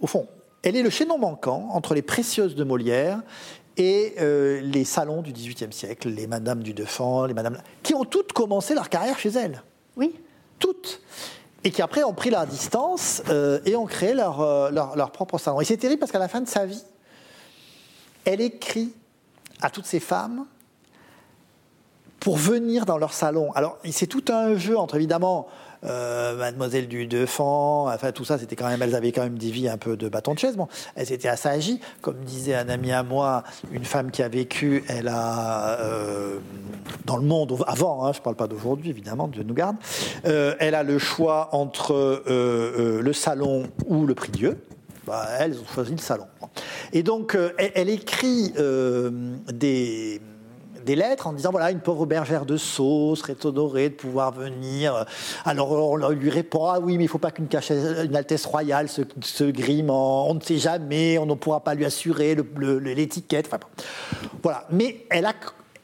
[0.00, 0.26] au fond,
[0.62, 3.20] elle est le chaînon manquant entre les précieuses de Molière
[3.76, 8.04] et euh, les salons du XVIIIe siècle, les Madame du Deffand, les Madame, qui ont
[8.04, 9.62] toutes commencé leur carrière chez elle
[9.96, 10.14] Oui,
[10.58, 11.00] toutes.
[11.64, 15.10] et qui après ont pris leur distance euh, et ont créé leur, euh, leur, leur
[15.12, 15.60] propre salon.
[15.60, 16.84] Et c'est terrible parce qu'à la fin de sa vie,
[18.24, 18.92] elle écrit
[19.60, 20.46] à toutes ces femmes
[22.18, 23.50] pour venir dans leur salon.
[23.52, 25.48] Alors, c'est tout un jeu entre évidemment
[25.84, 29.50] euh, Mademoiselle du Defend, enfin tout ça, c'était quand même, elles avaient quand même des
[29.50, 30.56] vies un peu de bâton de chaise.
[30.56, 31.80] Bon, elles étaient assez agies.
[32.02, 36.38] Comme disait un ami à moi, une femme qui a vécu, elle a, euh,
[37.06, 39.76] dans le monde, avant, hein, je ne parle pas d'aujourd'hui évidemment, Dieu nous garde,
[40.26, 44.58] euh, elle a le choix entre le salon ou le prix Dieu.
[45.06, 46.26] Bah, elles ont choisi le salon.
[46.92, 48.52] Et donc, elle, écrit
[49.52, 50.20] des
[50.84, 55.06] des lettres en disant voilà une pauvre bergère de Sceaux serait honorée de pouvoir venir.
[55.44, 59.02] Alors on lui répond ah oui mais il faut pas qu'une une Altesse royale se,
[59.22, 62.36] se, grime, on ne sait jamais, on ne pourra pas lui assurer
[62.80, 63.50] l'étiquette.
[64.42, 64.66] Voilà.
[64.70, 65.34] Mais elle a,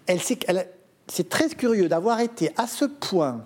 [0.07, 0.69] elle qu'elle
[1.09, 3.45] c'est très curieux d'avoir été à ce point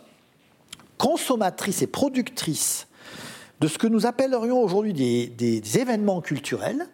[0.97, 2.87] consommatrice et productrice
[3.61, 6.87] de ce que nous appellerions aujourd'hui des événements culturels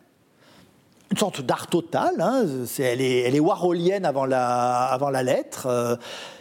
[1.11, 2.21] une sorte d'art total.
[2.21, 2.45] Hein.
[2.65, 5.67] Est, elle, est, elle est warholienne avant la, avant la lettre.
[5.67, 5.97] Euh,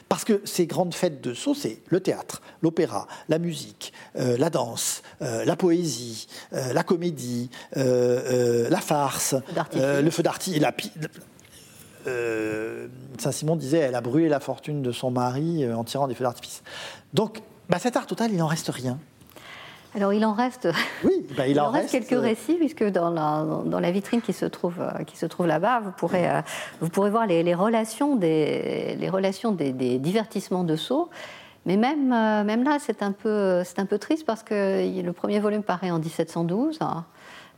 [0.08, 4.52] parce que ces grandes fêtes de Sceaux, c'est le théâtre, l'opéra, la musique, euh, la
[4.52, 9.36] danse, euh, la poésie, la comédie, la farce,
[9.74, 10.62] le feu d'artifice.
[13.18, 16.62] Saint-Simon disait elle a brûlé la fortune de son mari en tirant des feux d'artifice.
[17.16, 19.00] Donc, bah, cet art total, il n'en reste rien.
[19.96, 20.68] Alors il en reste,
[21.04, 23.92] oui, bah, il, il, en, en reste, reste, quelques récits, puisque dans la, dans la
[23.92, 26.42] vitrine qui se trouve, qui se trouve là-bas, vous pourrez, euh,
[26.82, 31.10] vous pourrez voir les, les, relations, des, les relations des, des divertissements de Sceaux.
[31.66, 35.40] Mais même, euh, même là, c'est un, peu, un peu triste parce que le premier
[35.40, 36.78] volume paraît en 1712.
[36.82, 37.06] Hein,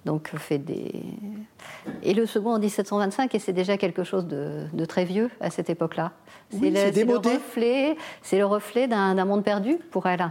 [0.05, 1.03] donc fait des...
[2.03, 5.49] Et le second en 1725, et c'est déjà quelque chose de, de, très vieux à
[5.49, 6.13] cette époque-là.
[6.49, 7.97] C'est oui, le, le, reflet,
[8.31, 10.29] le reflet d'un monde perdu pour elle.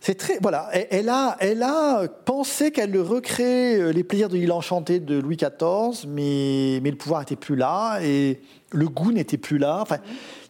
[0.00, 0.68] C'est très voilà.
[0.72, 6.06] Elle a, elle a pensé qu'elle recrée les plaisirs de l'île enchantée de Louis XIV,
[6.08, 8.40] mais mais le pouvoir n'était plus là et
[8.70, 9.80] le goût n'était plus là.
[9.80, 9.98] Enfin,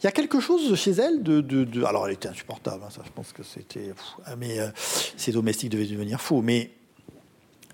[0.01, 2.83] il y a quelque chose chez elle de, de, alors elle était insupportable.
[2.85, 3.93] Hein, ça, je pense que c'était.
[4.39, 4.69] Mais euh,
[5.17, 6.43] ses domestiques devaient devenir fous.
[6.43, 6.71] Mais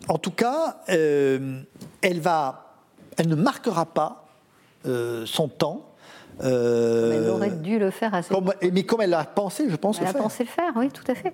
[0.08, 1.60] en tout cas, euh,
[2.00, 2.76] elle va,
[3.16, 4.28] elle ne marquera pas
[4.86, 5.88] euh, son temps.
[6.42, 8.34] Euh, elle aurait dû le faire assez.
[8.34, 10.22] Comme, mais comme elle a pensé, je pense elle le a faire.
[10.22, 11.32] pensé le faire, oui, tout à fait.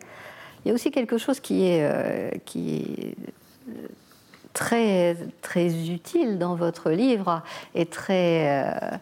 [0.64, 3.14] Il y a aussi quelque chose qui est, euh, qui est
[4.52, 7.42] très, très utile dans votre livre
[7.74, 8.96] et très, euh,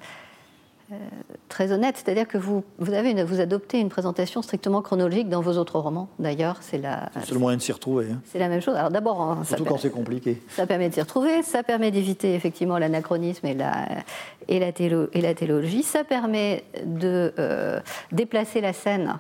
[1.48, 5.40] très honnête, c'est-à-dire que vous, vous, avez une, vous adoptez une présentation strictement chronologique dans
[5.40, 6.08] vos autres romans.
[6.18, 7.10] D'ailleurs, c'est la.
[7.24, 8.08] C'est le moyen de s'y retrouver.
[8.12, 8.20] Hein.
[8.24, 8.76] C'est la même chose.
[8.76, 10.40] Alors d'abord, hein, surtout quand c'est compliqué.
[10.48, 13.88] Ça permet de s'y retrouver, ça permet d'éviter effectivement l'anachronisme et la
[14.48, 15.82] et la, et la théologie.
[15.82, 17.80] Ça permet de euh,
[18.12, 19.18] déplacer la scène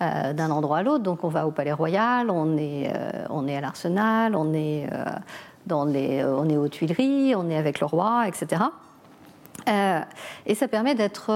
[0.00, 1.02] euh, d'un endroit à l'autre.
[1.02, 4.86] Donc on va au Palais Royal, on est, euh, on est à l'Arsenal, on est
[4.92, 5.04] euh,
[5.66, 8.62] dans les, on est aux Tuileries, on est avec le roi, etc.
[9.66, 11.26] et ça permet d'être,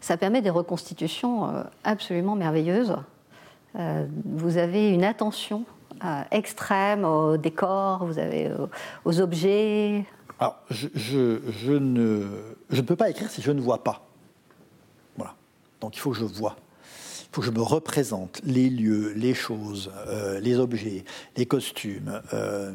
[0.00, 2.96] ça permet des reconstitutions absolument merveilleuses.
[4.24, 5.64] vous avez une attention
[6.30, 8.50] extrême au décor, vous avez
[9.04, 10.04] aux, objets,
[10.40, 12.26] alors, je, ne,
[12.70, 14.06] je ne peux pas écrire si je ne vois pas.
[15.16, 15.34] Voilà.
[15.80, 16.56] Donc, il faut que je vois.
[17.22, 21.04] Il faut que je me représente les lieux, les choses, euh, les objets,
[21.36, 22.22] les costumes.
[22.32, 22.72] Euh,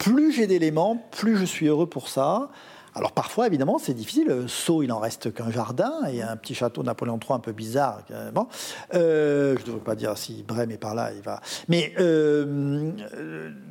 [0.00, 2.48] plus j'ai d'éléments, plus je suis heureux pour ça.
[2.96, 4.46] Alors parfois, évidemment, c'est difficile.
[4.48, 8.02] Sceaux, il en reste qu'un jardin et un petit château Napoléon III un peu bizarre.
[8.34, 8.48] Bon,
[8.94, 11.40] euh, je ne devrais pas dire si Brême est par là, il va.
[11.68, 12.90] Mais euh,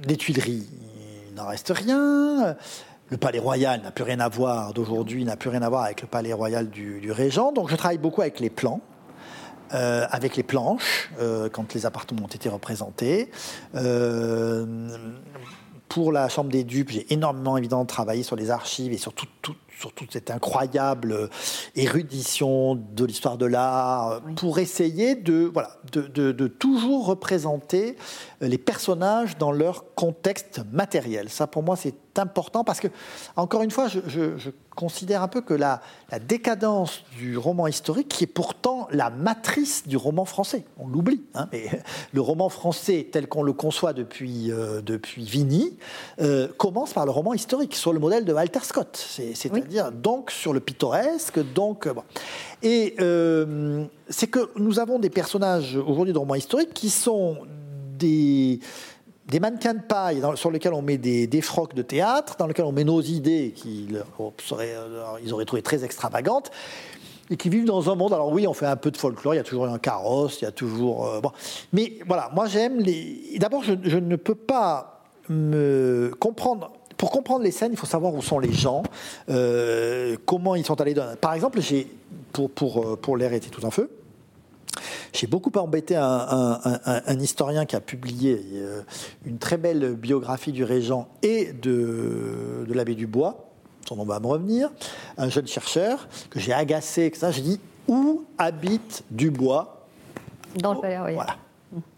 [0.08, 0.70] les Tuileries,
[1.30, 2.56] il n'en reste rien.
[3.10, 6.02] Le palais royal n'a plus rien à voir d'aujourd'hui, n'a plus rien à voir avec
[6.02, 7.52] le palais royal du, Régent.
[7.52, 8.82] Donc je travaille beaucoup avec les plans.
[9.72, 13.30] Euh, avec les planches, euh, quand les appartements ont été représentés.
[13.76, 14.66] Euh,
[15.90, 19.28] pour la Chambre des dupes, j'ai énormément évidemment travaillé sur les archives et sur, tout,
[19.42, 21.30] tout, sur toute cette incroyable
[21.76, 24.34] érudition de l'histoire de l'art, oui.
[24.36, 27.96] pour essayer de, voilà, de, de, de, toujours représenter
[28.42, 31.30] les personnages dans leur contexte matériel.
[31.30, 32.88] Ça, pour moi, c'est important parce que,
[33.36, 37.68] encore une fois, je, je, je considère un peu que la, la, décadence du roman
[37.68, 41.70] historique, qui est pourtant la matrice du roman français, on l'oublie, hein, mais
[42.14, 45.78] le roman français tel qu'on le conçoit depuis, euh, depuis Vigny,
[46.22, 49.69] euh, commence par le roman historique, sur le modèle de Walter Scott, c'est-à-dire oui.
[49.92, 51.88] Donc sur le pittoresque, donc...
[51.88, 52.04] Bon.
[52.62, 57.38] Et euh, c'est que nous avons des personnages aujourd'hui de romans historiques qui sont
[57.98, 58.60] des
[59.28, 62.66] des mannequins de paille sur lesquels on met des, des, frocs de théâtre, dans lesquels
[62.66, 64.04] on met nos idées qu'ils
[64.44, 64.76] seraient,
[65.24, 66.50] ils auraient trouvé très extravagantes.
[67.30, 68.14] et qui vivent dans un monde.
[68.14, 70.46] Alors oui, on fait un peu de folklore, il y a toujours un carrosse, il
[70.46, 71.08] y a toujours.
[71.08, 71.32] euh, bon.
[71.74, 73.38] Mais voilà, moi j'aime les.
[73.38, 76.72] D'abord, je ne peux pas me comprendre.
[77.00, 78.84] Pour comprendre les scènes, il faut savoir où sont les gens,
[79.30, 80.94] euh, comment ils sont allés.
[80.94, 81.16] Dans...
[81.16, 81.88] Par exemple, j'ai
[82.34, 83.90] pour pour euh, pour l'air était tout en feu.
[85.14, 88.82] J'ai beaucoup embêté un, un- un- un historien qui a publié euh,
[89.26, 93.46] une très belle biographie du régent et de, de l'abbé Dubois.
[93.88, 94.70] Son nom va me revenir.
[95.18, 97.28] Un jeune chercheur que j'ai agacé, etc.
[97.32, 99.86] J'ai dit où habite Dubois?
[100.62, 101.16] Dans le palais royal.
[101.16, 101.36] Voilà.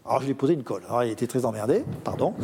[0.04, 0.82] Alors je lui ai posé une colle.
[0.86, 2.34] Alors il était très emmerdé, pardon.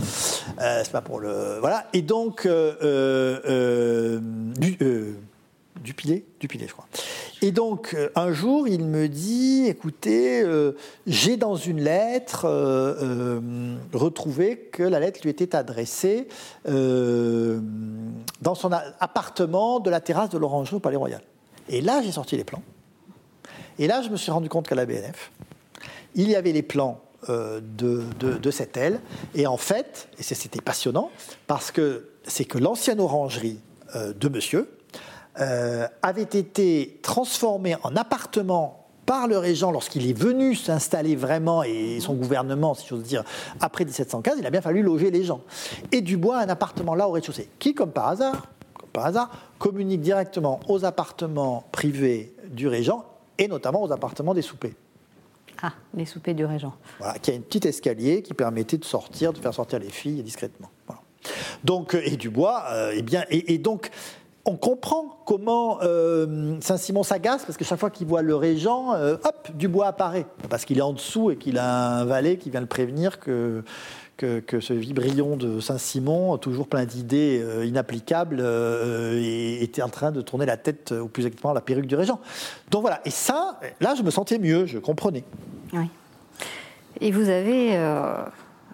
[0.61, 1.59] Euh, c'est pas pour le.
[1.61, 1.87] Voilà.
[1.93, 4.21] Et donc, euh, euh,
[4.59, 4.79] du,
[5.83, 6.87] Dupilet Dupilet, je crois.
[7.43, 10.45] Et donc, un jour, il me dit écoutez,
[11.07, 12.47] j'ai dans une lettre
[13.93, 16.27] retrouvé que la lettre lui était adressée
[16.65, 17.61] dans
[18.55, 21.23] son appartement de la terrasse de l'Orangerie au Palais Royal.
[21.69, 22.63] Et là, j'ai sorti les plans.
[23.79, 25.31] Et là, je me suis rendu compte qu'à la BNF,
[26.17, 29.01] il y avait les plans de, de- cette aile.
[29.35, 31.11] Et en fait, c'était passionnant,
[31.47, 33.59] parce que c'est que l'ancienne orangerie
[33.97, 34.71] euh, de monsieur
[35.41, 41.99] euh, avait été transformée en appartement par le régent lorsqu'il est venu s'installer vraiment et
[42.01, 43.25] son gouvernement, si j'ose dire,
[43.61, 45.41] après 1715, il a bien fallu loger les gens.
[45.93, 48.49] Et Dubois a un appartement là au rez-de-chaussée, qui, comme par hasard,
[48.79, 53.03] comme par hasard, communique directement aux appartements privés du régent
[53.39, 54.75] et notamment aux appartements des soupers.
[55.63, 56.73] Ah, les soupers du régent.
[56.99, 60.23] Voilà, qui a une petite escalier qui permettait de sortir, de faire sortir les filles
[60.23, 60.71] discrètement.
[60.87, 61.03] Voilà.
[61.65, 63.91] Donc, euh, et Dubois, euh, eh bien, et, et donc,
[64.45, 69.17] on comprend comment euh, Saint-Simon s'agace, parce que chaque fois qu'il voit le régent, euh,
[69.25, 70.27] hop, Dubois apparaît.
[70.49, 73.63] Parce qu'il est en dessous et qu'il a un valet qui vient le prévenir que,
[74.19, 79.89] que, que ce vibrion de Saint-Simon, toujours plein d'idées euh, inapplicables, euh, et- était en
[79.89, 82.21] train de tourner la tête, euh, ou plus exactement la perruque du régent.
[82.71, 85.25] Donc voilà, et ça, là, je me sentais mieux, je comprenais.
[85.73, 85.89] Oui.
[87.01, 88.25] Et vous avez, euh,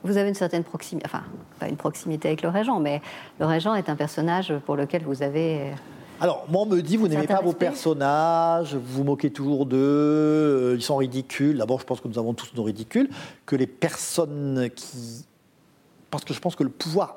[0.02, 1.24] vous avez une certaine proximité, enfin,
[1.60, 3.02] pas une proximité avec le régent, mais
[3.38, 5.72] le régent est un personnage pour lequel vous avez.
[6.20, 10.74] Alors, moi, on me dit, vous n'aimez pas vos personnages, vous vous moquez toujours d'eux,
[10.74, 11.58] ils sont ridicules.
[11.58, 13.10] D'abord, je pense que nous avons tous nos ridicules,
[13.44, 15.26] que les personnes qui...
[16.14, 17.16] Parce que je pense que le pouvoir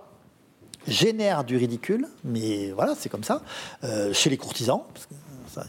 [0.87, 3.43] génère du ridicule, mais voilà, c'est comme ça,
[3.83, 4.81] euh, chez les courtisans.
[4.91, 5.13] parce que
[5.47, 5.63] ça,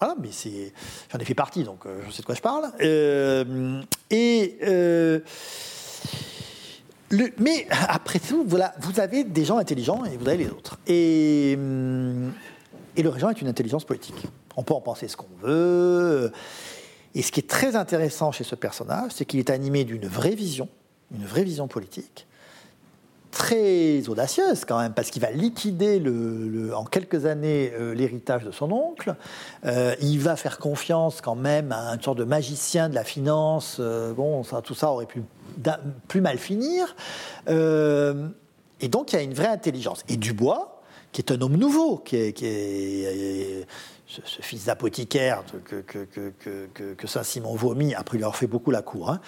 [0.00, 0.72] voilà, mais c'est,
[1.12, 2.64] j'en ai fait partie, donc euh, je sais de quoi je parle.
[2.80, 3.80] Euh,
[4.10, 4.58] et
[7.38, 10.78] mais après tout, voilà, vous avez des gens intelligents et vous avez les autres.
[10.88, 14.26] Et, et le régent est une intelligence politique.
[14.56, 16.32] On peut en penser ce qu'on veut.
[17.14, 20.34] Et ce qui est très intéressant chez ce personnage, c'est qu'il est animé d'une vraie
[20.34, 20.68] vision,
[21.12, 22.26] une vraie vision politique,
[23.30, 26.02] très audacieuse quand même, parce qu'il va liquider
[26.74, 29.14] en quelques années euh, l'héritage de son oncle.
[29.64, 33.76] Euh, il va faire confiance quand même à une sorte de magicien de la finance.
[33.80, 35.22] Euh, bon, tout ça aurait pu
[36.08, 36.94] plus mal finir.
[37.46, 40.04] Et donc il y a une vraie intelligence.
[40.08, 43.66] Et Dubois, qui est un homme nouveau, qui est,
[44.06, 49.20] ce, fils d'apothicaire que, Saint-Simon vomit, après lui avoir fait beaucoup la cour, hein,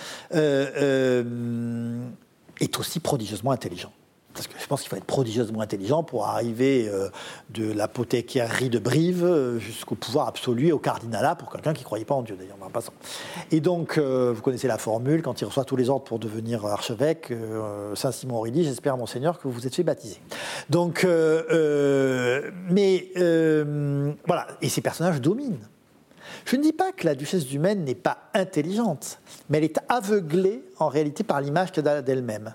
[2.63, 3.93] est aussi prodigieusement intelligent.
[4.35, 7.11] Parce que je pense qu'il faut être prodigieusement intelligent pour arriver euh,
[7.51, 12.07] de l'apothicaire de Brive euh, jusqu'au pouvoir absolu au cardinalat pour quelqu'un qui ne croyait
[12.07, 12.95] pas en Dieu, d'ailleurs, en passant.
[13.51, 16.65] Et donc, euh, vous connaissez la formule, quand il reçoit tous les ordres pour devenir
[16.65, 17.33] archevêque,
[17.95, 20.21] Saint-Simon aurait dit J'espère, monseigneur, que vous vous êtes fait baptiser.
[20.71, 21.07] Donc,
[22.71, 23.11] mais
[24.27, 25.59] voilà, et ces personnages dominent.
[26.45, 29.19] Je ne dis pas que la duchesse du Maine n'est pas intelligente,
[29.49, 32.55] mais elle est aveuglée en réalité par l'image qu'elle a d'elle-même.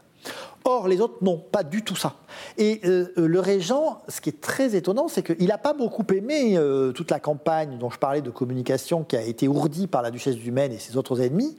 [0.70, 2.16] Or, les autres, non, pas du tout ça.
[2.58, 6.04] Et euh, euh, le régent, ce qui est très étonnant, c'est qu'il n'a pas beaucoup
[6.14, 10.02] aimé euh, toute la campagne dont je parlais de communication qui a été ourdie par
[10.02, 11.56] la duchesse du Maine et ses autres ennemis,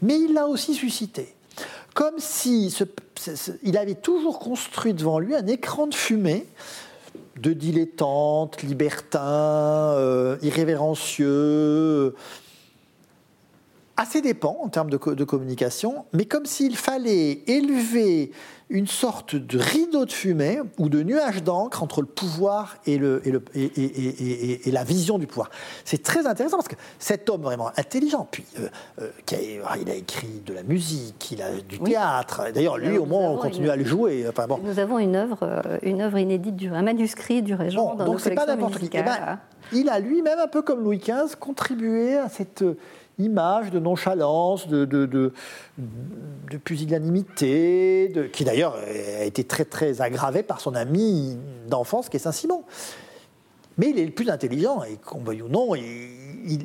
[0.00, 1.34] mais il l'a aussi suscité.
[1.94, 2.74] Comme si
[3.64, 6.46] il avait toujours construit devant lui un écran de fumée
[7.40, 12.14] de dilettantes, libertins, euh, irrévérencieux,
[13.98, 18.30] à ses dépens en termes de, co- de communication, mais comme s'il fallait élever
[18.70, 23.20] une sorte de rideau de fumée ou de nuage d'encre entre le pouvoir et, le,
[23.26, 25.50] et, le- et- et- et- et- et la vision du pouvoir.
[25.84, 28.68] C'est très intéressant parce que cet homme vraiment intelligent, puis euh,
[29.00, 29.38] euh, qui a,
[29.80, 31.90] il a écrit de la musique, il a du Oui.
[31.90, 32.42] théâtre.
[32.54, 34.26] D'ailleurs, lui, au moins, on continue une- à le jouer.
[34.28, 34.60] Enfin bon.
[34.62, 38.04] Nous avons une œuvre, euh, une œuvre inédite, du, un manuscrit du régent Bon, dans
[38.04, 38.90] donc nos c'est pas collections n'importe qui.
[38.92, 39.38] Eh musicales.
[39.72, 42.62] ben, il a lui-même, un peu comme Louis XV, contribué à cette
[43.18, 45.32] image de nonchalance, de, de, de,
[45.76, 48.76] de pusillanimité, qui d'ailleurs
[49.20, 51.36] a été très très aggravée par son ami
[51.68, 52.62] d'enfance qui est Saint-Simon.
[53.76, 56.58] Mais il est le plus intelligent, et qu'on veuille ou non, il,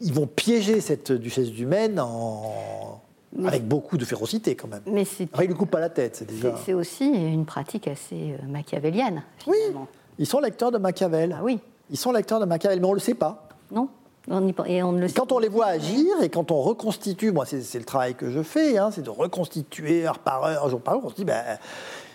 [0.00, 3.00] ils, vont piéger cette duchesse du Maine en,
[3.44, 4.82] avec beaucoup de férocité quand même.
[4.86, 6.56] Mais c'est, ne lui coupent pas la tête, c'est déjà.
[6.64, 9.22] C'est aussi une pratique assez euh, machiavélienne.
[9.38, 9.80] Finalement.
[9.82, 11.36] Oui, ils sont lecteurs de Machiavel.
[11.38, 11.60] Ah oui.
[11.90, 13.48] Ils sont lecteurs de Machiavel, mais on ne le sait pas.
[13.70, 13.88] Non.
[14.28, 17.46] On et on ne le quand on les voit agir et quand on reconstitue, moi
[17.46, 20.94] c'est, le travail que je fais, hein, c'est de reconstituer heure par heure, jour par
[20.94, 21.58] jour, on se dit, ben,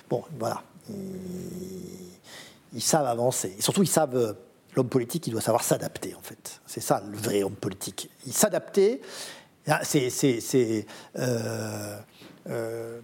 [0.09, 0.61] bon, voilà,
[2.73, 3.55] ils, savent avancer.
[3.57, 4.33] Et surtout, ils savent, euh,
[4.75, 6.59] l'homme politique, il doit savoir s'adapter, en fait.
[6.65, 8.09] C'est ça, le vrai homme politique.
[8.25, 9.01] Il s'adapter
[9.67, 10.85] ah, c'est
[11.19, 11.97] euh,
[12.49, 12.99] euh,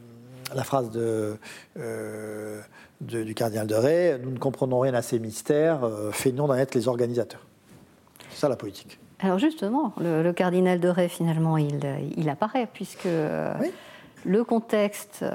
[0.53, 1.37] la phrase de,
[1.77, 2.61] euh,
[3.01, 6.87] du cardinal de Ray nous ne comprenons rien à ces mystères, feignons d'en être les
[6.87, 7.45] organisateurs.
[8.37, 8.99] C'est ça la politique.
[9.19, 11.79] Alors justement, le, cardinal de Ray, finalement, il,
[12.17, 13.07] il apparaît, puisque
[14.25, 15.25] le, contexte,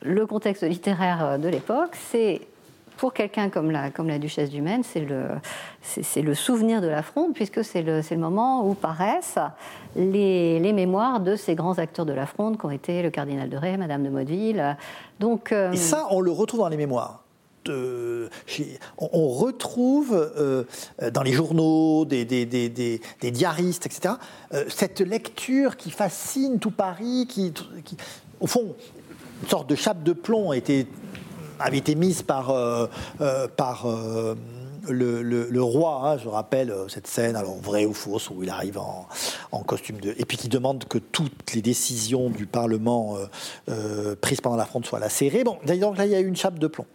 [0.00, 2.40] le contexte littéraire de l'époque, c'est
[2.96, 5.26] pour quelqu'un comme la, comme la duchesse du Maine, c'est le,
[5.82, 9.38] c'est, le souvenir de la fronde, puisque c'est le, c'est le moment où paraissent
[9.96, 13.48] les, les, mémoires de ces grands acteurs de la fronde qui ont été le cardinal
[13.48, 14.76] de Ray, Madame de Motteville.
[15.20, 17.23] Donc, euh, Et ça, on le retrouve dans les mémoires.
[17.64, 18.28] De,
[18.98, 20.64] on, retrouve euh,
[21.12, 24.14] dans les journaux, des, diaristes, etc.,
[24.52, 27.52] euh, cette lecture qui fascine tout Paris, qui,
[28.40, 28.74] au fond,
[29.42, 30.86] une sorte de chape de plomb a été
[31.58, 32.86] avait été mise par, euh,
[33.20, 33.48] euh,
[33.84, 34.34] euh,
[34.88, 39.62] le, roi, hein, je rappelle cette scène, alors vraie ou fausse, où il arrive en,
[39.62, 40.14] costume de.
[40.18, 43.16] Et puis qui demande que toutes les décisions du Parlement
[44.20, 45.44] prises pendant la fronde soient lacérées.
[45.44, 46.86] Bon, donc là, il y a eu une chape de plomb.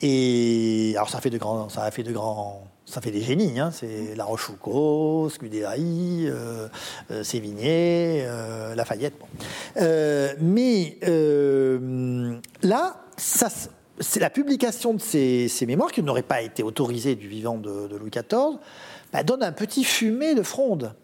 [0.00, 3.60] Et alors, ça, fait de grands, ça a fait de grands ça fait des génies.
[3.60, 3.70] Hein.
[3.70, 6.68] C'est La Rochefoucauld, Scudéry, euh,
[7.10, 9.14] euh, Sévigné, euh, Lafayette.
[9.76, 10.98] mais
[12.62, 17.94] là, c'est la publication de ces, mémoires, qui n'auraient pas été autorisées du vivant de,
[17.96, 18.58] Louis XIV,
[19.12, 20.94] bah, donne un petit fumet de fronde.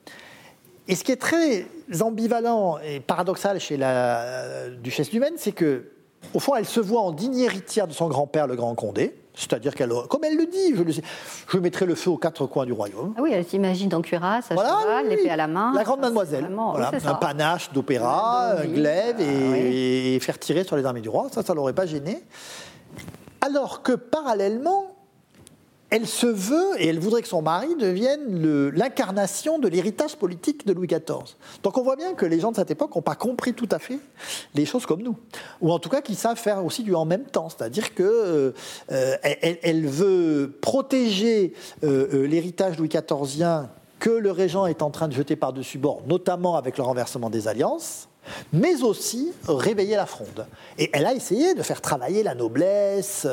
[0.87, 1.67] Et ce qui est très
[2.01, 5.93] ambivalent et paradoxal chez la duchesse du Maine, c'est que,
[6.33, 9.15] au fond, elle se voit en digne héritière de son grand-père, le Grand Condé.
[9.35, 12.67] C'est-à-dire qu'elle, comme elle le dit, je, le je mettrai le feu aux quatre coins
[12.67, 13.15] du royaume.
[13.19, 15.73] Ah oui, elle s'imagine en cuirasse, à cheval, l'épée à la main.
[15.75, 16.49] La grande mademoiselle.
[16.55, 21.27] Voilà, un panache d'opéra, un glaive ah et, faire tirer sur les armées du roi.
[21.33, 22.23] Ça, ça l'aurait pas gêné.
[23.41, 24.94] Alors que parallèlement,
[25.91, 30.73] elle se veut et elle voudrait que son mari devienne l'incarnation de l'héritage politique de
[30.73, 31.37] Louis XIV.
[31.63, 33.79] Donc on voit bien que les gens de cette époque n'ont pas compris tout à
[33.79, 33.99] fait
[34.55, 35.17] les choses comme nous,
[35.61, 38.53] ou en tout cas qu'ils savent faire aussi du en même temps, c'est-à-dire que euh,
[38.93, 41.53] euh, elle, veut protéger
[41.85, 46.57] euh, l'héritage Louis XIVien que le régent est en train de jeter par-dessus bord, notamment
[46.57, 48.09] avec le renversement des alliances
[48.53, 50.47] mais aussi réveiller la fronde.
[50.79, 53.27] Et elle a essayé de faire travailler la noblesse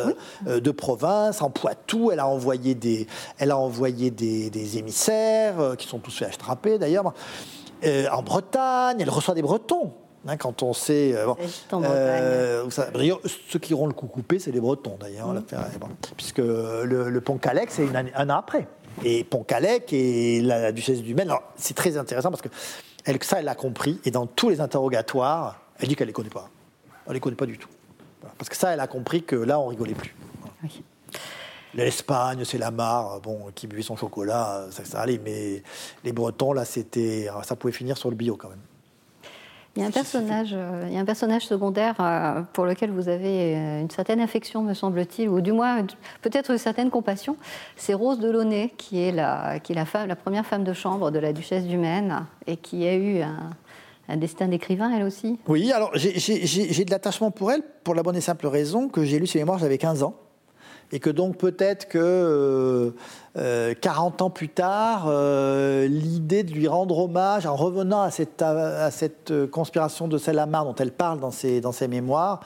[0.48, 3.08] euh, de province, en Poitou, elle a envoyé des,
[3.40, 7.14] elle a envoyé des, émissaires, euh, qui sont tous fait attraper d'ailleurs,
[7.84, 9.94] euh, en Bretagne, elle reçoit des Bretons.
[10.28, 11.16] Hein, quand on sait.
[13.50, 15.34] ceux qui auront le coup coupé, c'est les Bretons d'ailleurs,
[16.16, 18.68] puisque le, pont Calec, c'est un an après.
[19.04, 22.50] Et pont Calec et la, duchesse du Maine, c'est très intéressant parce que
[23.06, 24.00] elle, ça, elle l'a compris.
[24.06, 26.50] Et dans tous les interrogatoires, elle dit qu'elle ne les connaît pas.
[27.06, 27.70] Elle ne les connaît pas du tout.
[28.38, 30.16] Parce que ça, elle a compris que là, on rigolait plus.
[31.74, 35.20] L'Espagne, c'est la mare, bon, qui buvait son chocolat, ça, ça allait.
[35.24, 35.64] Mais
[36.04, 38.60] les Bretons, là, c'était, ça pouvait finir sur le bio quand même.
[39.76, 42.92] Il y a un personnage, euh, il y a un personnage secondaire euh, pour lequel
[42.92, 45.86] vous avez euh, une certaine affection, me semble-t-il, ou du moins
[46.22, 47.38] peut-être une certaine compassion.
[47.78, 51.10] C'est Rose Delaunay, qui est, la, qui est la, femme, la première femme de chambre
[51.10, 55.40] de la duchesse du Maine et qui a eu un, destin d'écrivain, elle aussi.
[55.48, 59.20] Oui, alors j'ai de l'attachement pour elle, pour la bonne et simple raison que j'ai
[59.20, 60.16] lu ses mémoires, j'avais 15 ans
[60.92, 62.94] et que donc peut-être que
[63.36, 69.34] 40 euh, ans plus tard, euh, l'idée de lui rendre hommage en revenant à cette,
[69.52, 72.42] conspiration de Salamar dont elle parle dans ses mémoires,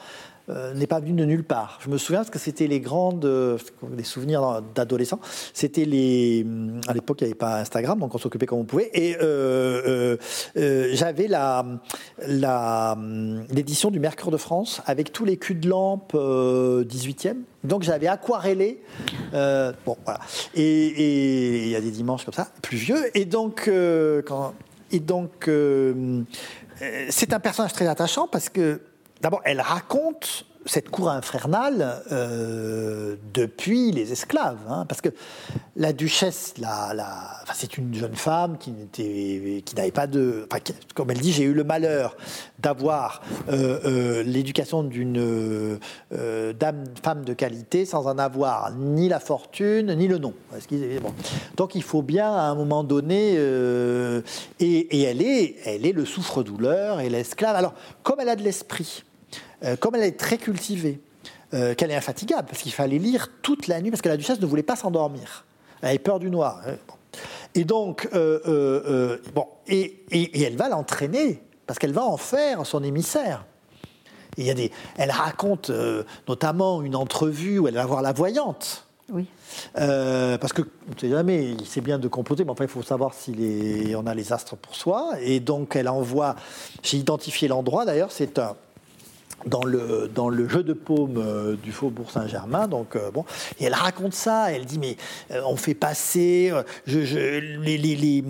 [0.48, 1.80] euh, n'est pas venu de nulle part.
[1.82, 5.18] Je me souviens parce que c'était les grandes, euh, des souvenirs d'adolescents.
[5.52, 6.46] C'était les,
[6.86, 8.90] à l'époque il n'y avait pas Instagram, donc on s'occupait comme on pouvait.
[8.94, 10.16] Et euh,
[10.54, 11.66] j'avais la,
[12.26, 12.96] la,
[13.50, 17.38] l'édition du Mercure de France avec tous les culs de lampe 18e.
[17.64, 18.80] Donc j'avais aquarellé.
[19.32, 20.20] bon voilà.
[20.54, 23.10] Et il y a des dimanches comme ça, pluvieux.
[23.16, 25.50] Et donc et donc
[27.10, 28.80] c'est un personnage très attachant parce que
[29.20, 34.58] D'abord, elle raconte cette cour infernale euh, depuis les esclaves.
[34.68, 35.10] hein, parce que
[35.76, 36.54] la duchesse,
[37.54, 38.74] c'est une jeune femme qui
[39.76, 40.46] n'avait pas de.
[40.50, 40.60] enfin,
[40.94, 42.16] comme elle dit, j'ai eu le malheur
[42.58, 45.78] d'avoir euh, euh, l'éducation d'une
[46.10, 50.34] dame, femme de qualité sans en avoir ni la fortune ni le nom.
[51.56, 53.34] Donc il faut bien à un moment donné.
[54.60, 57.54] et, elle, est, elle est le souffre-douleur et l'esclave.
[57.54, 59.04] Alors, comme elle a de l'esprit,
[59.80, 61.00] comme elle est très cultivée,
[61.54, 64.40] euh, qu'elle est infatigable, parce qu'il fallait lire toute la nuit, parce que la duchesse
[64.40, 65.44] ne voulait pas s'endormir.
[65.82, 66.60] Elle avait peur du noir.
[66.66, 66.74] hein.
[67.54, 72.04] Et donc, euh, euh, euh, bon, et, et- et elle va l'entraîner, parce qu'elle va
[72.04, 73.44] en faire son émissaire.
[74.36, 78.02] Et il y a des, elle raconte euh, notamment une entrevue où elle va voir
[78.02, 78.82] la voyante.
[79.10, 79.26] Oui.
[79.78, 82.82] Euh, parce que on ne sait jamais, c'est bien de comploter, mais enfin il faut
[82.82, 85.12] savoir si les, on a les astres pour soi.
[85.22, 86.34] Et donc elle envoie,
[86.82, 88.56] j'ai identifié l'endroit d'ailleurs, c'est un
[89.46, 92.68] dans le, jeu de paume euh, du Faubourg Saint-Germain.
[92.68, 93.24] Donc, euh, bon.
[93.60, 94.52] Et elle raconte ça.
[94.52, 94.96] Elle dit Mais
[95.30, 96.52] euh, on fait passer.
[96.86, 98.24] les, les, les,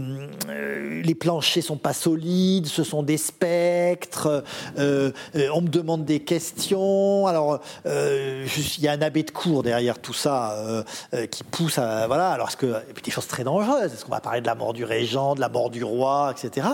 [1.03, 4.45] les planchers sont pas solides, ce sont des spectres.
[4.77, 7.27] on me demande des questions.
[7.27, 10.85] Alors, il y a un abbé de cour derrière tout ça
[11.31, 12.07] qui pousse à.
[12.07, 12.31] Voilà.
[12.31, 12.67] Alors, est-ce que.
[12.67, 13.93] Et puis des choses très dangereuses.
[13.93, 16.67] Est-ce qu'on va parler de la mort du régent, de la mort du roi, etc.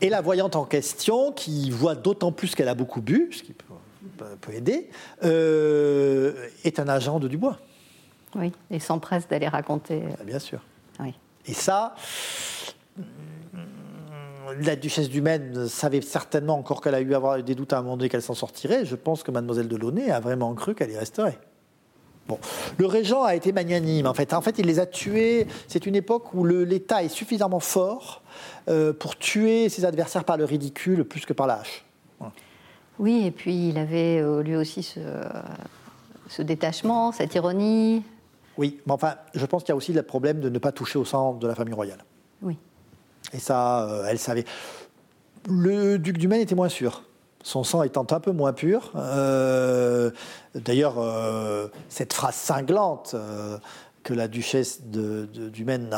[0.00, 3.52] Et la voyante en question, qui voit d'autant plus qu'elle a beaucoup bu, ce qui
[3.52, 4.88] peut, aider,
[5.24, 6.32] euh,
[6.64, 7.58] est un agent de Dubois,
[8.34, 8.52] Oui.
[8.70, 10.02] Et s'empresse d'aller raconter.
[10.02, 10.60] euh, bien sûr.
[11.00, 11.14] Oui.
[11.46, 11.94] Et ça,
[14.60, 17.82] la duchesse du Maine savait certainement encore qu'elle a eu avoir des doutes à un
[17.82, 18.84] moment donné qu'elle s'en sortirait.
[18.84, 21.38] Je pense que mademoiselle de Launay a vraiment cru qu'elle y resterait.
[22.28, 22.38] Bon.
[22.76, 24.34] Le régent a été magnanime, en fait.
[24.34, 25.46] En fait, il les a tués.
[25.66, 28.22] C'est une époque où l'État est suffisamment fort
[28.68, 31.84] euh, pour tuer ses adversaires par le ridicule plus que par la hache.
[32.98, 35.00] Oui, et puis il avait euh, lui aussi ce,
[36.28, 38.02] ce détachement, cette ironie.
[38.58, 40.98] Oui, mais enfin, je pense qu'il y a aussi le problème de ne pas toucher
[40.98, 42.04] au sang de la famille royale.
[42.42, 42.58] Oui.
[43.32, 44.44] Et ça, euh, elle savait.
[45.48, 47.04] Le duc du Maine était moins sûr.
[47.42, 48.92] Son sang étant un peu moins pur.
[48.96, 50.10] Euh,
[50.54, 53.58] D'ailleurs, euh, cette phrase cinglante euh,
[54.02, 55.94] que la duchesse de, de- du Maine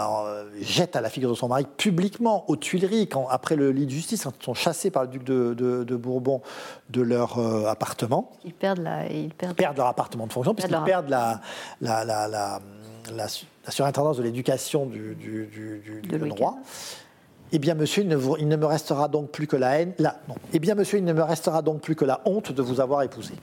[0.61, 3.91] jette à la figure de son mari publiquement aux Tuileries, quand, après le lit de
[3.91, 6.43] justice, quand ils sont chassés par le duc de, de- de Bourbon
[6.91, 7.39] de leur
[7.69, 9.07] appartement Ils perdent la.
[9.11, 9.57] Ils perdent...
[9.57, 11.41] perdent leur appartement de fonction, puisqu'ils perdent la,
[11.81, 12.61] la, la, la,
[13.15, 15.15] la su- la surintendance de l'éducation du,
[16.31, 16.57] roi.
[17.53, 19.93] Eh bien, monsieur, il ne, vous- il ne me restera donc plus que la haine.
[19.99, 20.11] Non.
[20.53, 23.03] Eh bien, monsieur, il ne me restera donc plus que la honte de vous avoir
[23.03, 23.35] épousé.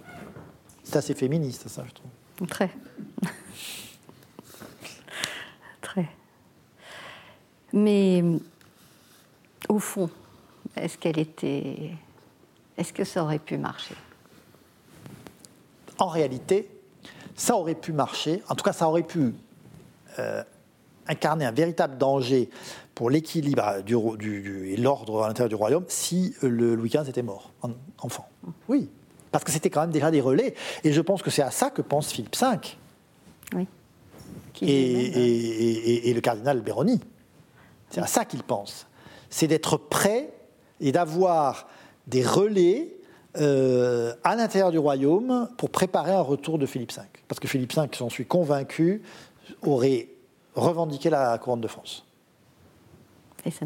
[0.83, 2.47] C'est assez féministe, ça, je trouve.
[2.47, 2.69] Très.
[5.81, 6.07] Très.
[7.73, 8.23] Mais
[9.67, 10.09] au fond,
[10.75, 11.91] est-ce qu'elle était.
[12.77, 13.95] Est-ce que ça aurait pu marcher?
[15.97, 16.69] En réalité,
[17.35, 18.43] ça aurait pu marcher.
[18.49, 19.33] En tout cas, ça aurait pu
[20.19, 20.43] euh,
[21.07, 22.49] incarner un véritable danger
[22.97, 26.73] pour l'équilibre du, ro- du- du- et l'ordre à l'intérieur du royaume si euh, le
[26.73, 27.69] Louis XV était mort, en-
[27.99, 28.27] enfant.
[28.67, 28.89] Oui,
[29.31, 30.55] parce que c'était quand même déjà des relais.
[30.83, 32.47] Et je pense que c'est à ça que pense Philippe V
[33.53, 33.67] Oui.
[34.51, 36.99] Qui et, lui-même, et- et- et- et le cardinal Béroni.
[37.91, 38.87] C'est à ça qu'il pense.
[39.29, 40.31] C'est d'être prêt
[40.81, 41.67] et d'avoir
[42.07, 42.95] des relais
[43.39, 47.01] euh, à l'intérieur du royaume pour préparer un retour de Philippe V.
[47.27, 49.03] Parce que Philippe V, j'en suis convaincu,
[49.61, 50.09] aurait
[50.55, 52.06] revendiqué la couronne de France.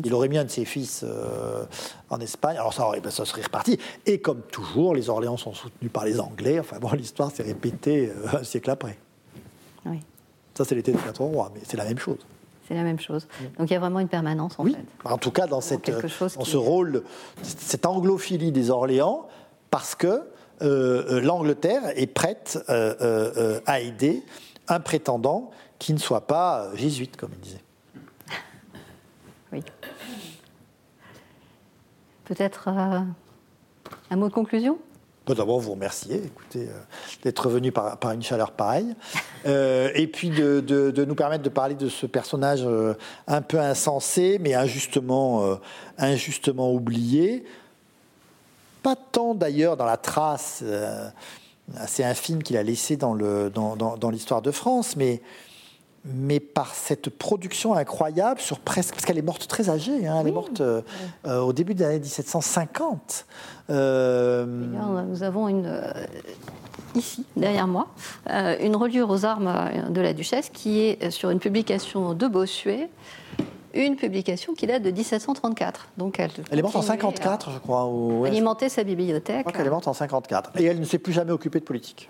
[0.06, 1.64] Il aurait mis un de ses fils euh,
[2.10, 3.78] en Espagne, alors ça, aurait, ben, ça serait reparti.
[4.06, 6.60] Et comme toujours, les Orléans sont soutenus par les Anglais.
[6.60, 8.98] Enfin bon, l'histoire s'est répétée euh, un siècle après.
[9.86, 10.00] Oui,
[10.56, 12.20] Ça, c'est l'été des quatre rois, mais c'est la même chose.
[12.68, 13.28] c'est la même chose.
[13.58, 15.10] Donc il y a vraiment une permanence en Oui, fait.
[15.10, 17.04] en tout cas dans, cette, chose dans qui- ce rôle,
[17.42, 19.28] cette anglophilie des Orléans,
[19.72, 20.22] parce que
[20.62, 24.24] euh, l'Angleterre est prête à aider
[24.68, 27.62] un prétendant qui ne soit pas jésuite, comme il disait.
[29.52, 29.62] Oui.
[32.26, 33.00] Peut-être euh,
[34.10, 34.78] un mot de conclusion?
[35.26, 36.80] Bon, D'abord, vous remercier écoutez, euh,
[37.24, 38.96] d'être venu par, par une chaleur pareille.
[39.48, 42.94] Euh, et puis de, de- de nous permettre de parler de ce personnage euh,
[43.26, 45.58] un peu insensé, mais injustement,
[45.98, 47.44] injustement oublié.
[48.84, 50.64] Pas tant d'ailleurs dans la trace
[51.76, 55.24] assez infime qu'il a laissée dans, le, dans, dans- dans l'histoire de France, mais,
[56.06, 58.94] mais par cette production incroyable sur presque.
[58.96, 60.82] Parce qu'elle est morte très âgée, hein, elle est morte euh,
[61.28, 63.26] euh, au début de l'année 1750.
[63.70, 64.46] Euh,
[65.08, 65.92] Nous avons une, euh,
[66.96, 67.88] ici, derrière moi,
[68.28, 69.54] une reliure aux armes
[69.90, 72.90] de la duchesse qui est sur une publication de Bossuet
[73.74, 75.88] une publication qui date de 1734.
[75.98, 77.86] Donc elle, Elle est morte en continuait 54, je crois.
[77.88, 79.42] ou- je Alimenter sa bibliothèque.
[79.46, 80.52] crois qu'elle est morte en 54.
[80.60, 82.10] Et elle ne s'est plus jamais occupée de politique.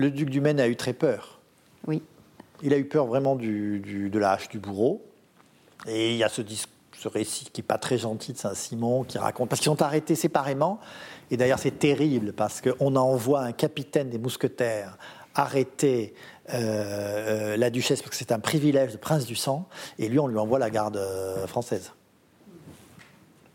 [0.00, 1.40] Le duc du Maine a eu très peur.
[1.86, 2.02] Oui.
[2.62, 5.04] Il a eu peur vraiment du, du- de la hache du bourreau.
[5.86, 6.40] Et il y a ce,
[7.04, 9.50] récit qui n'est pas très gentil de Saint-Simon qui raconte.
[9.50, 10.80] Parce qu'ils sont arrêtés séparément.
[11.30, 14.96] Et d'ailleurs, c'est terrible parce qu'on envoie un capitaine des mousquetaires
[15.34, 16.14] arrêter
[16.48, 19.68] euh, euh, la duchesse parce que c'est un privilège de prince du sang.
[19.98, 21.92] Et lui, on lui envoie la garde euh, française.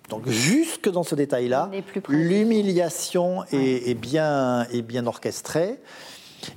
[0.09, 1.71] Donc, jusque dans ce détail-là,
[2.07, 5.79] l'humiliation est, est bien, est bien orchestrée.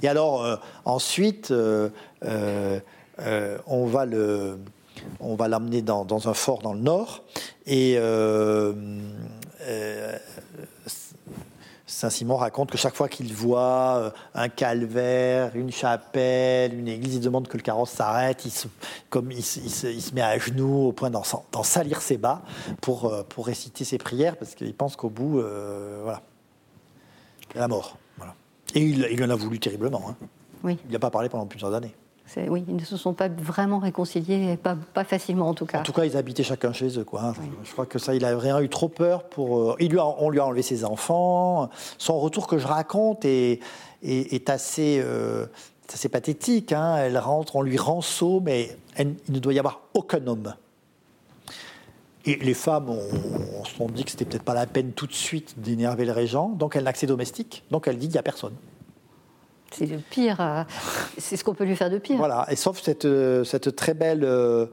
[0.02, 1.90] Et alors, euh, ensuite, euh,
[2.24, 4.58] euh, on va le.
[5.20, 7.22] On va l'amener dans, un fort dans le nord
[7.66, 7.96] et
[11.86, 17.46] Saint-Simon raconte que chaque fois qu'il voit un calvaire, une chapelle, une église, il demande
[17.46, 18.44] que le carrosse s'arrête.
[18.44, 18.66] Il se,
[19.08, 21.22] comme il, se, il se- met à genoux au point d'en
[21.62, 22.42] salir ses bas
[22.80, 26.22] pour, pour réciter ses prières parce qu'il pense qu'au bout, euh, voilà,
[27.54, 27.96] la mort.
[28.74, 30.02] Et il, il en a voulu terriblement.
[30.10, 30.16] hein.
[30.64, 31.94] Oui, Il n'a pas parlé pendant plusieurs années.
[32.48, 35.80] oui, ils ne se sont pas vraiment réconciliés, pas, pas facilement en tout cas.
[35.80, 37.04] En tout cas, ils habitaient chacun chez eux.
[37.04, 37.22] Quoi.
[37.22, 37.34] hein.
[37.62, 39.58] Je, je crois que ça, il a vraiment eu trop peur pour.
[39.58, 41.70] euh, il lui a- on lui a enlevé ses enfants.
[41.96, 43.60] Son retour que je raconte est,
[44.02, 45.46] est, est assez, euh,
[45.92, 46.72] assez pathétique.
[46.72, 46.96] hein.
[46.98, 50.54] Elle rentre, on lui rend saut, mais elle- il ne doit y avoir aucun homme.
[52.28, 53.00] Et les femmes, on,
[53.60, 56.12] on se sont dit que c'était peut-être pas la peine tout de suite d'énerver le
[56.12, 58.54] régent, donc elle n'a que ses domestiques, donc elle dit qu'il n'y a personne.
[59.70, 60.62] C'est le pire, euh,
[61.16, 62.16] c'est ce qu'on peut lui faire de pire.
[62.16, 64.66] Voilà, et sauf cette, euh, cette très belle, euh,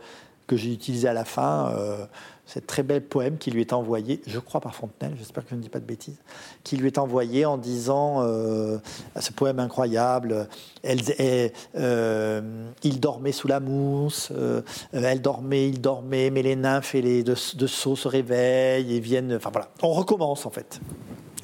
[0.47, 2.05] que j'ai utilisée à la fin, euh,
[2.45, 5.55] cette très belle poème qui lui est envoyé, je crois par Fontenelle, j'espère que je
[5.55, 6.17] ne dis pas de bêtises,
[6.63, 8.77] qui lui est envoyé en disant, euh,
[9.19, 10.47] ce poème incroyable,
[10.83, 11.01] elle,
[11.75, 14.61] euh, il dormait sous la mousse, euh,
[14.93, 18.99] elle dormait, il dormait, mais les nymphes et les de, de sceaux se réveillent et
[18.99, 20.79] viennent, enfin voilà, on recommence en fait.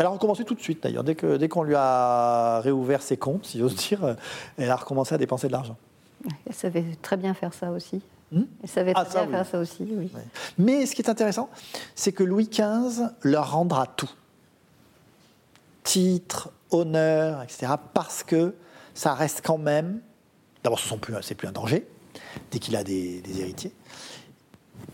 [0.02, 1.04] Elle a recommencé tout de suite d'ailleurs.
[1.04, 4.14] Dès qu'on dès qu'on lui a réouvert ses comptes, si j'ose dire, euh,
[4.58, 5.78] elle a recommencé à dépenser de l'argent.
[6.47, 8.02] Elle savait très bien faire ça aussi.
[8.32, 9.36] Hmm Elle savait Ah, très ça, bien oui.
[9.44, 10.10] faire ça aussi, oui.
[10.14, 10.22] Ouais.
[10.58, 11.50] Mais ce qui est intéressant,
[11.96, 14.10] c'est que Louis XV leur rendra tout.
[15.84, 17.74] Titre, honneur, etc.
[17.94, 18.56] Parce que
[18.94, 20.00] ça reste quand même.
[20.64, 21.88] D'abord, ce n'est plus un danger,
[22.52, 23.74] dès qu'il a des, des héritiers.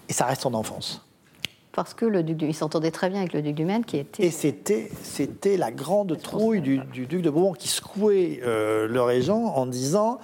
[0.10, 1.06] Et ça reste son enfance.
[1.78, 3.98] Parce que le duc du, il s'entendait très bien avec le duc du Maine, qui
[3.98, 8.88] était Et c'était, c'était la grande trouille du, du duc de Bourbon qui secouait euh,
[8.88, 10.18] le régent en disant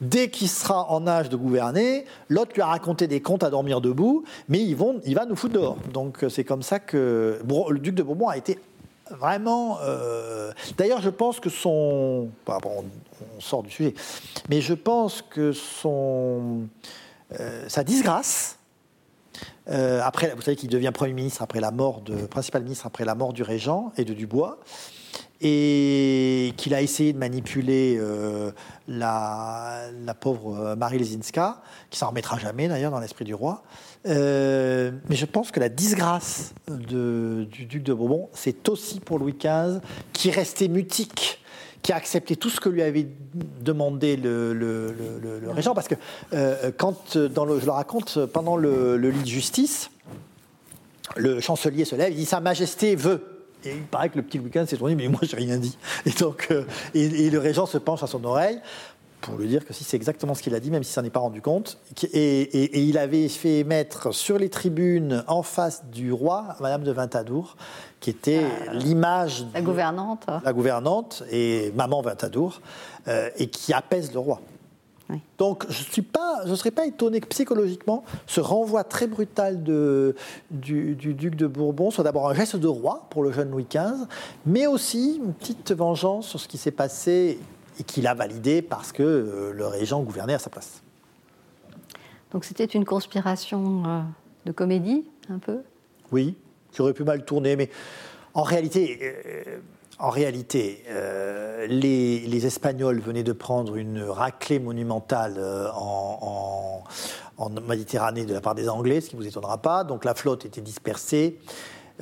[0.00, 3.80] dès qu'il sera en âge de gouverner, l'autre lui a raconté des contes à dormir
[3.80, 5.78] debout, mais ils vont, il va nous foutre dehors.
[5.92, 8.60] Donc euh, c'est comme ça que le duc de Bourbon a été
[9.10, 9.78] vraiment.
[9.82, 12.28] euh, D'ailleurs, je pense que son.
[12.46, 12.84] bah, bon, on,
[13.36, 13.94] on sort du sujet,
[14.48, 16.68] mais je pense que son
[17.40, 18.59] euh, sa disgrâce.
[19.68, 23.04] Euh, après, vous savez qu'il devient Premier ministre après la mort de principal ministre après
[23.04, 24.58] la mort du régent et de Dubois,
[25.40, 28.52] et qu'il a essayé de manipuler euh,
[28.88, 33.62] la, pauvre euh, Marie Lesinska, qui s'en remettra jamais d'ailleurs dans l'esprit du roi.
[34.04, 39.80] Mais je pense que la disgrâce du duc de Bourbon, c'est aussi pour Louis XV,
[40.12, 41.39] qui restait mutique,
[41.82, 43.06] qui a accepté tout ce que lui avait
[43.62, 44.92] demandé le, le-
[45.42, 45.94] le- régent, parce que
[46.34, 49.90] euh, quand, dans le, je le raconte, pendant le, lit de justice,
[51.16, 53.26] le chancelier se lève, il dit Sa Majesté veut.
[53.64, 55.76] Et il paraît que le petit Louis s'est tourné, mais moi, j'ai rien dit.
[56.06, 56.64] Et donc, euh,
[56.94, 58.58] et, et le régent se penche à son oreille
[59.20, 61.10] pour lui dire que si c'est exactement ce qu'il a dit, même s'il s'en est
[61.10, 61.78] pas rendu compte.
[62.12, 66.82] Et, et- et il avait fait mettre sur les tribunes, en face du roi, Madame
[66.84, 67.56] de Ventadour,
[68.00, 68.42] qui était
[68.72, 70.26] l'image la de- gouvernante.
[70.44, 72.60] la gouvernante et maman Ventadour,
[73.08, 74.40] euh, et qui apaise le roi.
[75.10, 75.18] Oui.
[75.38, 80.14] Donc je ne pas, je serais pas étonné que psychologiquement, ce renvoi très brutal de,
[80.52, 83.66] du, du duc de Bourbon soit d'abord un geste de roi pour le jeune Louis
[83.68, 84.06] XV,
[84.46, 87.40] mais aussi une petite vengeance sur ce qui s'est passé
[87.80, 90.82] et qu'il a validé parce que euh, le régent gouvernait à sa place.
[92.30, 94.00] Donc c'était une conspiration euh,
[94.44, 95.60] de comédie, un peu?
[96.12, 96.36] Oui,
[96.70, 97.70] qui aurait pu mal tourner, mais
[98.34, 99.58] en réalité, euh,
[99.98, 100.82] en réalité,
[101.68, 105.38] les, les Espagnols venaient de prendre une raclée monumentale
[105.74, 106.82] en,
[107.38, 109.84] en- en Méditerranée de la part des Anglais, ce qui ne vous étonnera pas.
[109.84, 111.38] Donc la flotte était dispersée.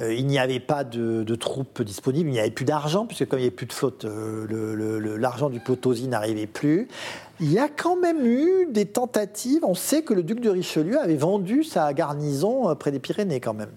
[0.01, 3.39] Euh, il n'y avait pas de, troupes disponibles, il n'y avait plus d'argent, puisque comme
[3.39, 6.89] il n'y avait plus de flotte, euh, l'argent du Potosi n'arrivait plus.
[7.41, 9.65] Il y a quand même eu des tentatives.
[9.65, 13.41] On sait que le duc de Richelieu avait vendu sa garnison euh, près des Pyrénées
[13.41, 13.73] quand même.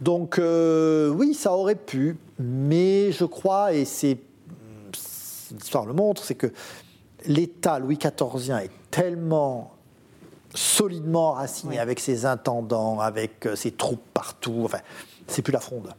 [0.00, 4.18] Donc oui, ça aurait pu, mais je crois, et c'est
[5.50, 6.46] l'histoire le montre, c'est que
[7.26, 9.72] l'État Louis XIVien est tellement
[10.54, 11.78] solidement raciné Oui.
[11.78, 14.62] avec ses intendants, avec euh, ses troupes partout.
[14.64, 14.78] Enfin,
[15.26, 15.92] c'est plus la fronde.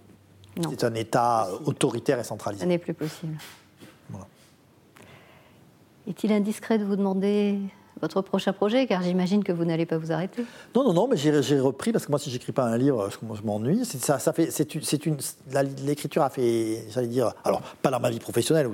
[0.70, 2.66] C'est un État euh, autoritaire et Ça centralisé.
[2.66, 3.38] n'est plus possible.
[4.10, 4.26] Voilà.
[6.08, 7.60] Est-il indiscret de vous demander
[8.02, 10.44] votre prochain projet Car j'imagine que vous n'allez pas vous arrêter.
[10.76, 13.42] Non, non, non, mais j'ai repris parce que moi, si j'écris pas un livre, je,
[13.44, 13.86] m'ennuie.
[13.86, 14.18] Ça,
[15.86, 18.70] l'écriture a fait, j'allais dire, alors pas dans ma vie professionnelle,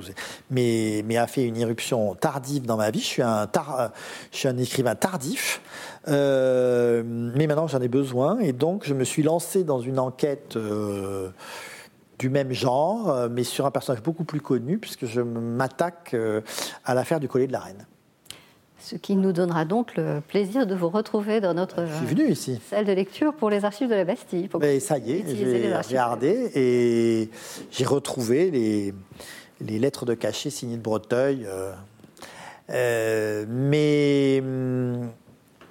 [0.50, 3.00] mais, mais a fait une irruption tardive dans ma vie.
[3.00, 3.92] Je suis un, tar-
[4.32, 5.60] je suis un écrivain tardif,
[6.08, 10.56] euh, mais maintenant j'en ai besoin et donc je me suis lancé dans une enquête.
[10.56, 11.30] euh,
[12.18, 16.16] du même genre, euh, mais sur un personnage beaucoup plus connu, puisque je m'attaque
[16.86, 17.86] à l'affaire du collier de la reine.
[18.88, 22.30] Ce qui nous donnera donc le plaisir de vous retrouver dans notre Je suis venu
[22.30, 22.60] ici.
[22.70, 24.46] salle de lecture pour les archives de la Bastille.
[24.46, 27.28] pour Mais ça y est, j'ai regardé et
[27.72, 28.94] j'ai retrouvé les,
[29.60, 31.46] les lettres de cachet signées de Breteuil.
[31.46, 31.72] euh,
[32.70, 34.38] euh, mais.
[34.40, 35.10] hum,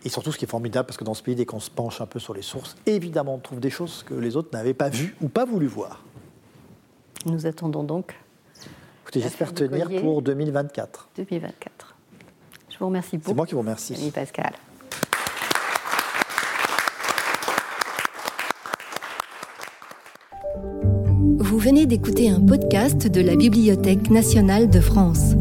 [0.03, 2.01] Et surtout, ce qui est formidable, parce que dans ce pays, dès qu'on se penche
[2.01, 4.89] un peu sur les sources, évidemment, on trouve des choses que les autres n'avaient pas
[4.89, 6.03] vues ou pas voulu voir.
[7.26, 8.13] Nous attendons donc
[9.03, 11.07] Écoutez, j'espère tenir pour 2024.
[11.16, 11.95] 2024.
[12.76, 13.93] Je vous remercie C'est beaucoup, moi qui vous remercie.
[13.93, 14.51] Camille Pascal.
[21.39, 25.36] Vous venez d'écouter un podcast de la Bibliothèque nationale de France.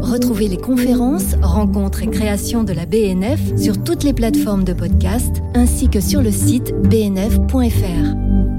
[0.00, 5.42] Retrouvez les conférences, rencontres et créations de la BNF sur toutes les plateformes de podcast
[5.54, 8.49] ainsi que sur le site bnf.fr.